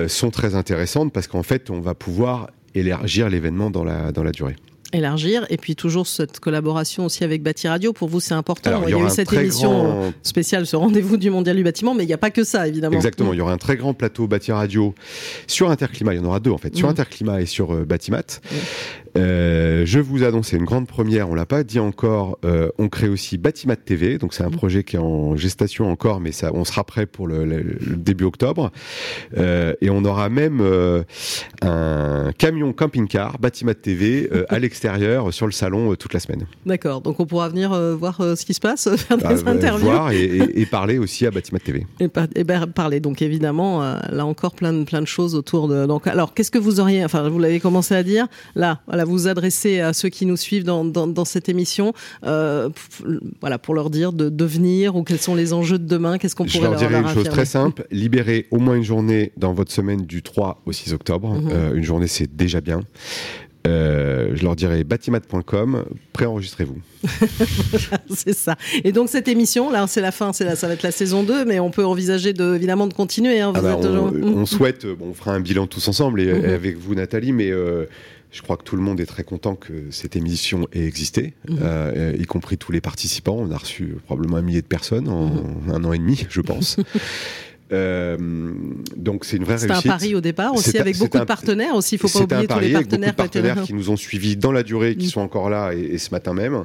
sont 0.08 0.30
très 0.30 0.56
intéressantes 0.56 1.12
parce 1.12 1.28
qu'en 1.28 1.44
fait 1.44 1.70
on 1.70 1.80
va 1.80 1.94
pouvoir 1.94 2.50
élargir 2.74 3.28
l'événement 3.28 3.70
dans 3.70 3.84
la 3.84 4.10
dans 4.10 4.24
la 4.24 4.32
durée 4.32 4.56
élargir 4.92 5.46
et 5.50 5.56
puis 5.56 5.76
toujours 5.76 6.06
cette 6.06 6.40
collaboration 6.40 7.04
aussi 7.04 7.24
avec 7.24 7.42
Bâti 7.42 7.68
Radio 7.68 7.92
pour 7.92 8.08
vous 8.08 8.20
c'est 8.20 8.34
important 8.34 8.82
il 8.86 8.90
y, 8.90 8.94
a 8.94 8.98
eu 8.98 9.10
cette 9.10 9.32
émission 9.32 10.12
spéciale 10.22 10.66
ce 10.66 10.76
rendez-vous 10.76 11.16
du 11.16 11.30
mondial 11.30 11.56
du 11.56 11.62
bâtiment 11.62 11.94
mais 11.94 12.04
il 12.04 12.06
n'y 12.06 12.14
a 12.14 12.18
pas 12.18 12.30
que 12.30 12.44
ça 12.44 12.66
évidemment 12.66 12.96
exactement 12.96 13.32
il 13.32 13.38
y 13.38 13.40
aura 13.42 13.52
un 13.52 13.58
très 13.58 13.76
grand 13.76 13.94
plateau 13.94 14.26
Bâti 14.26 14.52
Radio 14.52 14.94
sur 15.46 15.70
Interclimat 15.70 16.14
il 16.14 16.16
y 16.18 16.20
en 16.20 16.24
aura 16.24 16.40
deux 16.40 16.50
en 16.50 16.58
fait 16.58 16.74
sur 16.74 16.88
mmh. 16.88 16.90
Interclimat 16.90 17.40
et 17.42 17.46
sur 17.46 17.74
euh, 17.74 17.84
Batimat 17.84 18.22
mmh. 18.22 18.56
Euh, 19.16 19.82
je 19.84 19.98
vous 19.98 20.22
annonce 20.22 20.52
une 20.52 20.64
grande 20.64 20.86
première, 20.86 21.28
on 21.30 21.34
l'a 21.34 21.46
pas 21.46 21.64
dit 21.64 21.78
encore. 21.78 22.38
Euh, 22.44 22.70
on 22.78 22.88
crée 22.88 23.08
aussi 23.08 23.38
Batimat 23.38 23.76
TV, 23.76 24.18
donc 24.18 24.34
c'est 24.34 24.44
un 24.44 24.50
mm. 24.50 24.56
projet 24.56 24.84
qui 24.84 24.96
est 24.96 25.00
en 25.00 25.36
gestation 25.36 25.90
encore, 25.90 26.20
mais 26.20 26.32
ça, 26.32 26.50
on 26.54 26.64
sera 26.64 26.84
prêt 26.84 27.06
pour 27.06 27.26
le, 27.26 27.78
début 27.96 28.24
octobre. 28.24 28.70
Euh, 29.36 29.74
et 29.80 29.90
on 29.90 30.04
aura 30.04 30.28
même 30.28 30.62
un 31.62 32.32
camion 32.36 32.72
camping-car 32.72 33.38
Batimat 33.38 33.74
TV 33.74 34.30
à 34.48 34.58
l'extérieur, 34.78 35.32
sur 35.34 35.46
le 35.46 35.52
salon 35.52 35.94
toute 35.96 36.14
la 36.14 36.20
semaine. 36.20 36.46
D'accord. 36.64 37.00
Donc 37.00 37.18
on 37.20 37.26
pourra 37.26 37.48
venir 37.48 37.70
voir 37.96 38.16
ce 38.18 38.44
qui 38.44 38.54
se 38.54 38.60
passe, 38.60 38.88
faire 38.96 39.18
des 39.18 39.42
bah, 39.42 39.50
interviews. 39.50 39.86
Voir 39.86 40.12
et, 40.12 40.66
parler 40.70 40.98
aussi 40.98 41.26
à 41.26 41.30
Batimat 41.30 41.58
TV. 41.58 41.86
Et, 42.00 42.44
ben, 42.44 42.66
parler. 42.66 43.00
Donc 43.00 43.22
évidemment, 43.22 43.80
là 43.80 44.26
encore 44.26 44.54
plein 44.54 44.72
de, 44.72 44.84
plein 44.84 45.00
de 45.00 45.06
choses 45.06 45.34
autour 45.34 45.68
de. 45.68 45.86
Donc 45.86 46.06
alors, 46.06 46.34
qu'est-ce 46.34 46.50
que 46.50 46.58
vous 46.58 46.80
auriez, 46.80 47.04
enfin 47.04 47.28
vous 47.28 47.38
l'avez 47.38 47.60
commencé 47.60 47.94
à 47.94 48.02
dire, 48.02 48.26
là, 48.54 48.80
voilà, 48.86 49.04
vous 49.04 49.12
vous 49.12 49.28
adressez 49.28 49.80
à 49.80 49.92
ceux 49.92 50.08
qui 50.08 50.26
nous 50.26 50.36
suivent 50.36 50.64
dans, 50.64 50.84
dans, 50.84 51.24
cette 51.24 51.48
émission, 51.48 51.92
voilà, 52.22 53.58
pour 53.58 53.74
leur 53.74 53.90
dire 53.90 54.12
de, 54.12 54.28
devenir 54.28 54.96
ou 54.96 55.02
quels 55.02 55.18
sont 55.18 55.34
les 55.34 55.52
enjeux 55.52 55.78
de 55.78 55.86
demain, 55.86 56.18
qu'est-ce 56.18 56.36
qu'on 56.36 56.46
pourrait 56.46 56.70
leur, 56.70 56.76
dire 56.76 56.90
une 56.90 57.08
chose 57.08 57.28
très 57.28 57.44
simple, 57.44 57.86
libérez 57.90 58.46
au 58.50 58.58
moins 58.58 58.74
une 58.74 58.84
journée 58.84 59.32
dans 59.36 59.52
votre 59.52 59.72
semaine 59.72 60.06
du 60.06 60.22
3 60.22 60.62
au 60.66 60.72
6 60.72 60.92
octobre. 60.92 61.34
Mhm. 61.34 61.48
Euh, 61.52 61.74
une 61.74 61.84
journée, 61.84 62.06
c'est 62.06 62.34
déjà 62.34 62.60
bien. 62.60 62.80
Euh, 63.66 64.30
je 64.34 64.44
leur 64.44 64.56
dirai 64.56 64.84
batimat.com, 64.84 65.84
préenregistrez-vous. 66.12 66.80
c'est 68.14 68.32
ça. 68.32 68.56
Et 68.84 68.92
donc 68.92 69.08
cette 69.08 69.28
émission, 69.28 69.70
là, 69.70 69.86
c'est 69.86 70.00
la 70.00 70.12
fin, 70.12 70.32
c'est 70.32 70.54
ça 70.54 70.68
va 70.68 70.74
être 70.74 70.82
la 70.82 70.92
saison 70.92 71.22
2, 71.22 71.44
mais 71.44 71.60
on 71.60 71.70
peut 71.70 71.84
envisager 71.84 72.32
de, 72.32 72.54
évidemment 72.54 72.86
de 72.86 72.94
continuer. 72.94 73.40
Hein, 73.40 73.52
ah 73.54 73.60
bah, 73.60 73.76
on, 73.76 74.46
souhaite, 74.46 74.86
bon, 74.86 75.08
on 75.10 75.14
fera 75.14 75.32
un 75.32 75.40
bilan 75.40 75.66
tous 75.66 75.86
ensemble 75.88 76.20
et, 76.20 76.32
mhm. 76.32 76.44
avec 76.44 76.78
vous, 76.78 76.94
Nathalie, 76.94 77.32
mais 77.32 77.50
euh, 77.50 77.86
je 78.30 78.42
crois 78.42 78.56
que 78.56 78.64
tout 78.64 78.76
le 78.76 78.82
monde 78.82 79.00
est 79.00 79.06
très 79.06 79.24
content 79.24 79.54
que 79.54 79.90
cette 79.90 80.16
émission 80.16 80.68
ait 80.72 80.84
existé, 80.84 81.34
mhm. 81.48 81.58
euh, 81.62 82.12
y 82.18 82.24
compris 82.24 82.58
tous 82.58 82.72
les 82.72 82.80
participants. 82.80 83.36
On 83.38 83.50
a 83.50 83.56
reçu 83.56 83.96
probablement 84.06 84.36
un 84.36 84.42
millier 84.42 84.62
de 84.62 84.66
personnes 84.66 85.08
en 85.08 85.26
mhm. 85.26 85.72
un 85.72 85.84
an 85.84 85.92
et 85.92 85.98
demi, 85.98 86.26
je 86.28 86.40
pense. 86.40 86.76
Euh, 87.70 88.16
donc 88.96 89.24
c'est 89.24 89.36
une 89.36 89.44
vraie 89.44 89.56
réussite. 89.56 89.82
C'est 89.82 89.88
un 89.88 89.92
pari 89.92 90.14
au 90.14 90.20
départ 90.20 90.54
aussi 90.54 90.78
avec 90.78 90.96
beaucoup 90.98 91.18
de 91.18 91.24
partenaires 91.24 91.74
aussi. 91.74 91.96
Il 91.96 91.98
faut 91.98 92.08
pas 92.08 92.24
oublier 92.24 92.46
tous 92.46 92.58
les 92.60 92.72
partenaires, 92.72 93.10
beaucoup 93.10 93.10
de 93.10 93.16
partenaires 93.16 93.62
qui 93.62 93.74
nous 93.74 93.90
ont 93.90 93.96
suivis 93.96 94.36
dans 94.36 94.52
la 94.52 94.62
durée, 94.62 94.96
qui 94.96 95.06
mm. 95.06 95.10
sont 95.10 95.20
encore 95.20 95.50
là 95.50 95.72
et, 95.72 95.98
ce 95.98 96.10
matin 96.10 96.32
même. 96.32 96.64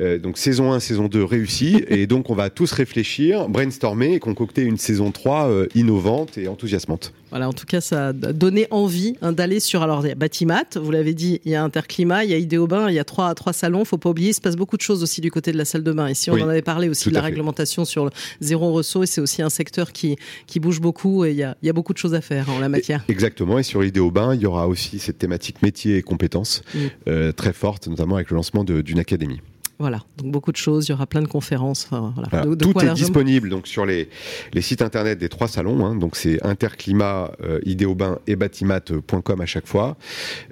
Euh, 0.00 0.18
donc 0.18 0.38
saison 0.38 0.72
1, 0.72 0.80
saison 0.80 1.08
2 1.08 1.22
réussie 1.22 1.84
et 1.88 2.06
donc 2.06 2.30
on 2.30 2.34
va 2.34 2.48
tous 2.48 2.72
réfléchir, 2.72 3.48
brainstormer 3.48 4.14
et 4.14 4.20
concocter 4.20 4.62
une 4.62 4.78
saison 4.78 5.10
3 5.10 5.48
euh, 5.48 5.66
innovante 5.74 6.38
et 6.38 6.48
enthousiasmante. 6.48 7.12
Voilà, 7.32 7.48
en 7.48 7.54
tout 7.54 7.64
cas, 7.64 7.80
ça 7.80 8.08
a 8.08 8.12
donné 8.12 8.66
envie 8.70 9.16
hein, 9.22 9.32
d'aller 9.32 9.58
sur. 9.58 9.82
Alors, 9.82 10.04
il 10.04 10.10
y 10.10 10.12
a 10.12 10.14
Batimat, 10.14 10.66
vous 10.76 10.90
l'avez 10.90 11.14
dit, 11.14 11.40
il 11.46 11.52
y 11.52 11.54
a 11.54 11.64
Interclimat, 11.64 12.24
il 12.24 12.30
y 12.30 12.34
a 12.34 12.36
Idéobain, 12.36 12.90
il 12.90 12.94
y 12.94 12.98
a 12.98 13.04
trois, 13.04 13.34
trois 13.34 13.54
salons. 13.54 13.86
faut 13.86 13.96
pas 13.96 14.10
oublier, 14.10 14.28
il 14.28 14.34
se 14.34 14.40
passe 14.42 14.54
beaucoup 14.54 14.76
de 14.76 14.82
choses 14.82 15.02
aussi 15.02 15.22
du 15.22 15.30
côté 15.30 15.50
de 15.50 15.56
la 15.56 15.64
salle 15.64 15.82
de 15.82 15.92
bain. 15.92 16.10
Ici, 16.10 16.30
on 16.30 16.34
en 16.34 16.48
avait 16.50 16.60
parlé 16.60 16.90
aussi 16.90 17.08
de 17.08 17.14
la 17.14 17.22
réglementation 17.22 17.86
sur 17.86 18.04
le 18.04 18.10
zéro 18.42 18.70
ressaut, 18.74 19.02
et 19.02 19.06
c'est 19.06 19.22
aussi 19.22 19.40
un 19.40 19.48
secteur 19.48 19.92
qui, 19.92 20.16
qui 20.46 20.60
bouge 20.60 20.82
beaucoup, 20.82 21.24
et 21.24 21.30
il 21.30 21.36
y, 21.36 21.42
a, 21.42 21.56
il 21.62 21.66
y 21.66 21.70
a 21.70 21.72
beaucoup 21.72 21.94
de 21.94 21.98
choses 21.98 22.12
à 22.12 22.20
faire 22.20 22.50
en 22.50 22.58
la 22.58 22.68
matière. 22.68 23.02
Exactement, 23.08 23.58
et 23.58 23.62
sur 23.62 23.82
Idéobain, 23.82 24.34
il 24.34 24.42
y 24.42 24.46
aura 24.46 24.68
aussi 24.68 24.98
cette 24.98 25.16
thématique 25.16 25.62
métier 25.62 25.96
et 25.96 26.02
compétences 26.02 26.62
mm. 26.74 26.78
euh, 27.08 27.32
très 27.32 27.54
forte, 27.54 27.88
notamment 27.88 28.16
avec 28.16 28.28
le 28.28 28.36
lancement 28.36 28.62
d'une 28.62 28.98
académie. 28.98 29.40
Voilà, 29.82 30.00
donc 30.16 30.30
beaucoup 30.30 30.52
de 30.52 30.56
choses, 30.56 30.86
il 30.86 30.92
y 30.92 30.94
aura 30.94 31.08
plein 31.08 31.22
de 31.22 31.26
conférences. 31.26 31.88
tout 32.60 32.80
est 32.84 32.94
disponible 32.94 33.48
donc 33.48 33.66
sur 33.66 33.84
les, 33.84 34.08
sites 34.60 34.80
internet 34.80 35.18
des 35.18 35.28
trois 35.28 35.48
salons. 35.48 35.84
Hein. 35.84 35.96
donc 35.96 36.14
c'est 36.14 36.40
Interclimat, 36.46 37.32
euh, 37.42 37.58
Idéobain 37.64 38.20
et 38.28 38.36
Batimat.com 38.36 39.40
à 39.40 39.46
chaque 39.46 39.66
fois. 39.66 39.96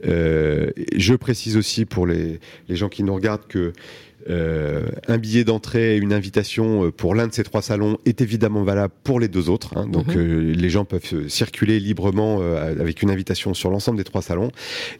Euh, 0.04 0.72
je 0.96 1.14
précise 1.14 1.56
aussi 1.56 1.84
pour 1.84 2.08
les, 2.08 2.40
les 2.68 2.74
gens 2.74 2.88
qui 2.88 3.04
nous 3.04 3.14
regardent 3.14 3.46
que 3.46 3.72
euh, 4.28 4.88
un 5.08 5.18
billet 5.18 5.44
d'entrée 5.44 5.96
et 5.96 5.98
une 5.98 6.12
invitation 6.12 6.84
euh, 6.84 6.90
pour 6.90 7.14
l'un 7.14 7.26
de 7.26 7.32
ces 7.32 7.42
trois 7.42 7.62
salons 7.62 7.96
est 8.04 8.20
évidemment 8.20 8.62
valable 8.62 8.92
pour 9.02 9.18
les 9.18 9.28
deux 9.28 9.48
autres. 9.48 9.76
Hein. 9.76 9.86
donc 9.86 10.08
mhm. 10.08 10.18
euh, 10.18 10.52
les 10.54 10.70
gens 10.70 10.84
peuvent 10.84 11.28
circuler 11.28 11.80
librement 11.80 12.40
avec 12.40 13.02
une 13.02 13.10
invitation 13.10 13.54
sur 13.54 13.70
l'ensemble 13.70 13.98
des 13.98 14.04
trois 14.04 14.22
salons. 14.22 14.50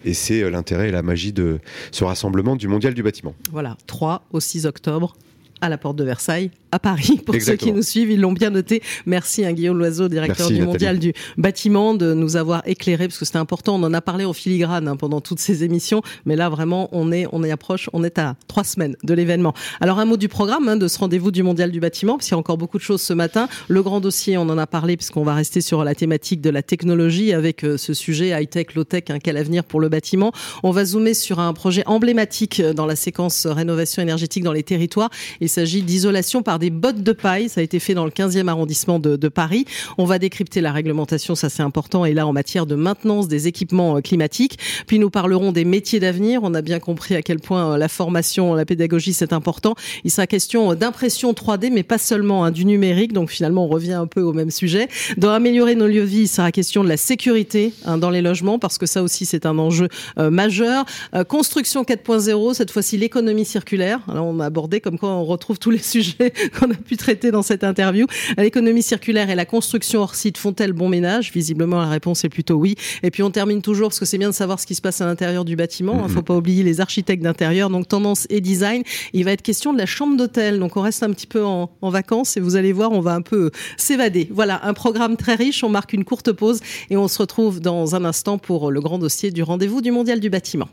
Et 0.05 0.15
c'est 0.15 0.49
l'intérêt 0.51 0.89
et 0.89 0.93
la 0.93 1.03
magie 1.03 1.33
de 1.33 1.59
ce 1.93 2.05
rassemblement 2.05 2.57
du 2.57 2.69
Mondial 2.69 2.95
du 2.95 3.03
bâtiment. 3.03 3.35
Voilà, 3.51 3.77
3 3.87 4.25
au 4.33 4.41
6 4.41 4.67
octobre 4.67 5.15
à 5.61 5.69
la 5.69 5.79
porte 5.79 5.97
de 5.97 6.05
Versailles 6.05 6.51
à 6.73 6.79
Paris. 6.79 7.21
Pour 7.25 7.35
ceux 7.41 7.57
qui 7.57 7.73
nous 7.73 7.83
suivent, 7.83 8.11
ils 8.11 8.21
l'ont 8.21 8.33
bien 8.33 8.51
noté. 8.51 8.83
Merci 9.07 9.45
à 9.45 9.53
Guillaume 9.53 9.79
Loiseau, 9.79 10.09
directeur 10.09 10.49
du 10.49 10.63
Mondial 10.63 10.99
du 10.99 11.13
bâtiment, 11.37 11.95
de 11.95 12.15
nous 12.15 12.37
avoir 12.37 12.63
éclairé 12.67 13.09
parce 13.09 13.19
que 13.19 13.25
c'était 13.25 13.39
important. 13.39 13.77
On 13.77 13.83
en 13.83 13.95
a 13.95 14.01
parlé 14.01 14.25
en 14.25 14.33
filigrane 14.33 14.89
hein, 14.89 14.97
pendant 14.97 15.21
toutes 15.21 15.41
ces 15.41 15.65
émissions, 15.65 16.03
mais 16.25 16.37
là 16.37 16.49
vraiment, 16.49 16.89
on 16.93 17.13
est 17.13 17.27
on 17.33 17.43
est 17.43 17.51
approche, 17.51 17.89
on 17.93 18.05
est 18.05 18.19
à 18.19 18.37
trois 18.49 18.65
semaines 18.65 18.97
de 19.03 19.15
l'événement. 19.15 19.55
Alors 19.81 19.99
un 19.99 20.05
mot 20.05 20.17
du 20.17 20.29
programme 20.29 20.69
hein, 20.69 20.77
de 20.77 20.89
ce 20.89 20.99
rendez-vous 20.99 21.31
du 21.31 21.43
Mondial 21.43 21.71
du 21.71 21.81
bâtiment, 21.81 22.15
parce 22.15 22.27
qu'il 22.27 22.35
y 22.35 22.37
a 22.37 22.39
encore 22.39 22.59
beaucoup 22.59 22.79
de 22.79 22.83
choses 22.83 23.03
ce 23.03 23.13
matin. 23.13 23.49
Le 23.69 23.83
grand 23.83 24.01
dossier, 24.01 24.37
on 24.37 24.43
en 24.43 24.59
a 24.59 24.67
parlé 24.67 24.97
puisqu'on 24.97 25.25
va 25.25 25.35
rester 25.35 25.61
sur 25.61 25.85
la 25.85 25.95
thématique 25.95 26.41
de 26.41 26.51
la 26.51 26.63
technologie 26.63 27.33
avec 27.33 27.65
euh, 27.65 27.77
ce 27.77 27.95
sujet 27.95 28.29
high-tech, 28.29 28.75
low-tech, 28.75 29.05
hein, 29.09 29.19
quel 29.23 29.37
avenir 29.37 29.65
pour 29.65 29.81
le 29.81 29.89
bâtiment. 29.89 30.33
On 30.63 30.71
va 30.71 30.85
zoomer 30.85 31.15
sur 31.15 31.41
un 31.41 31.53
projet 31.53 31.83
emblématique 31.87 32.61
euh, 32.61 32.73
dans 32.73 32.87
la 32.87 32.97
séquence 32.97 33.47
rénovation 33.47 34.03
énergétique 34.03 34.45
dans 34.45 34.53
les 34.53 34.63
territoires. 34.63 35.11
Il 35.41 35.49
s'agit 35.49 35.83
d'isolation 35.83 36.43
par 36.43 36.60
des 36.61 36.71
bottes 36.71 37.03
de 37.03 37.13
paille. 37.13 37.49
Ça 37.49 37.61
a 37.61 37.65
été 37.65 37.81
fait 37.81 37.95
dans 37.95 38.05
le 38.05 38.13
15e 38.13 38.47
arrondissement 38.47 39.01
de, 39.01 39.29
Paris. 39.29 39.65
On 39.97 40.05
va 40.05 40.19
décrypter 40.19 40.61
la 40.61 40.73
réglementation, 40.73 41.35
ça 41.35 41.49
c'est 41.49 41.63
important, 41.63 42.05
et 42.05 42.15
là 42.15 42.27
en 42.27 42.33
matière 42.33 42.67
de 42.67 42.75
maintenance 42.75 43.29
des 43.29 43.49
équipements 43.49 43.97
euh, 43.97 44.01
climatiques. 44.01 44.59
Puis 44.87 44.99
nous 44.99 45.09
parlerons 45.09 45.53
des 45.53 45.65
métiers 45.65 46.01
d'avenir. 46.01 46.41
On 46.43 46.53
a 46.53 46.63
bien 46.63 46.81
compris 46.81 47.15
à 47.15 47.23
quel 47.23 47.39
point 47.39 47.73
euh, 47.73 47.77
la 47.79 47.89
formation, 47.89 48.55
la 48.55 48.65
pédagogie 48.65 49.13
c'est 49.13 49.33
important. 49.33 49.75
Il 50.05 50.11
sera 50.11 50.27
question 50.27 50.75
d'impression 50.75 51.33
3D, 51.33 51.71
mais 51.73 51.83
pas 51.83 51.99
seulement 51.99 52.45
hein, 52.45 52.51
du 52.51 52.65
numérique. 52.65 53.13
Donc 53.13 53.31
finalement, 53.31 53.65
on 53.65 53.69
revient 53.69 53.95
un 53.95 54.07
peu 54.07 54.21
au 54.21 54.33
même 54.33 54.51
sujet. 54.51 54.89
Dans 55.17 55.31
améliorer 55.31 55.75
nos 55.75 55.87
lieux 55.87 56.03
de 56.03 56.07
vie, 56.07 56.23
il 56.23 56.29
sera 56.29 56.53
question 56.53 56.85
de 56.85 56.89
la 56.89 56.97
sécurité 56.97 57.73
hein, 57.85 57.99
dans 57.99 58.11
les 58.11 58.21
logements, 58.21 58.59
parce 58.59 58.79
que 58.79 58.87
ça 58.87 59.03
aussi 59.03 59.25
c'est 59.25 59.47
un 59.47 59.59
enjeu 59.59 59.89
euh, 60.19 60.31
majeur. 60.31 60.85
construction 61.29 61.83
4.0, 61.83 62.55
cette 62.55 62.71
fois-ci 62.71 62.99
l'économie 62.99 63.45
circulaire. 63.45 64.01
Alors 64.09 64.27
on 64.27 64.41
a 64.41 64.47
abordé 64.47 64.81
comme 64.81 64.99
quoi 64.99 65.11
on 65.11 65.25
retrouve 65.25 65.59
tous 65.59 65.71
les 65.71 65.79
sujets 65.83 66.33
qu'on 66.59 66.71
a 66.71 66.75
pu 66.75 66.97
traiter 66.97 67.31
dans 67.31 67.43
cette 67.43 67.65
interview. 67.65 68.07
L'économie 68.37 68.83
circulaire 68.83 69.31
et 69.31 69.35
la 69.35 69.45
construction 69.45 70.03
hors 70.03 70.15
site 70.15 70.39
font-elles 70.39 70.73
bon 70.73 70.89
ménage? 70.89 71.33
Visiblement, 71.33 71.81
la 71.81 71.89
réponse 71.89 72.25
est 72.25 72.29
plutôt 72.29 72.55
oui. 72.55 72.77
Et 73.03 73.11
puis 73.11 73.23
on 73.23 73.31
termine 73.31 73.63
toujours, 73.63 73.89
parce 73.89 74.01
que 74.01 74.07
c'est 74.07 74.19
bien 74.19 74.31
de 74.31 74.35
savoir 74.35 74.61
ce 74.61 74.67
qui 74.67 74.75
se 74.75 74.81
passe 74.81 75.01
à 75.01 75.07
l'intérieur 75.07 75.45
du 75.45 75.57
bâtiment. 75.57 75.97
Il 75.99 76.03
ne 76.05 76.09
faut 76.09 76.23
pas 76.23 76.37
oublier 76.37 76.63
les 76.63 76.81
architectes 76.81 77.23
d'intérieur. 77.23 77.71
Donc 77.71 77.89
tendance 77.89 78.27
et 78.31 78.41
design. 78.41 78.83
Il 79.13 79.25
va 79.25 79.33
être 79.33 79.43
question 79.43 79.73
de 79.73 79.79
la 79.79 79.87
chambre 79.87 80.17
d'hôtel. 80.17 80.59
Donc 80.59 80.77
on 80.77 80.83
reste 80.83 81.03
un 81.03 81.11
petit 81.11 81.27
peu 81.27 81.45
en, 81.45 81.71
en 81.81 81.91
vacances 81.91 82.37
et 82.37 82.41
vous 82.41 82.57
allez 82.57 82.73
voir, 82.73 82.93
on 82.93 83.01
va 83.01 83.15
un 83.15 83.23
peu 83.23 83.51
s'évader. 83.77 84.29
Voilà, 84.31 84.61
un 84.65 84.75
programme 84.75 85.17
très 85.17 85.35
riche. 85.35 85.65
On 85.65 85.69
marque 85.69 85.93
une 85.93 86.05
courte 86.05 86.33
pause 86.33 86.61
et 86.91 86.97
on 86.97 87.09
se 87.09 87.19
retrouve 87.19 87.61
dans 87.61 87.95
un 87.95 88.05
instant 88.05 88.39
pour 88.39 88.71
le 88.71 88.81
grand 88.81 88.99
dossier 88.99 89.31
du 89.31 89.43
rendez-vous 89.43 89.81
du 89.81 89.91
Mondial 89.91 90.21
du 90.21 90.31
bâtiment. 90.31 90.69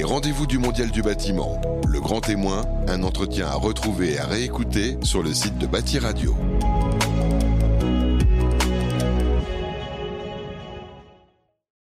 Les 0.00 0.04
rendez-vous 0.04 0.46
du 0.46 0.56
Mondial 0.56 0.90
du 0.90 1.02
bâtiment. 1.02 1.60
Le 1.86 2.00
grand 2.00 2.22
témoin, 2.22 2.62
un 2.88 3.02
entretien 3.02 3.48
à 3.48 3.52
retrouver 3.52 4.14
et 4.14 4.18
à 4.18 4.24
réécouter 4.24 4.96
sur 5.02 5.22
le 5.22 5.34
site 5.34 5.58
de 5.58 5.66
Bâti 5.66 5.98
Radio. 5.98 6.34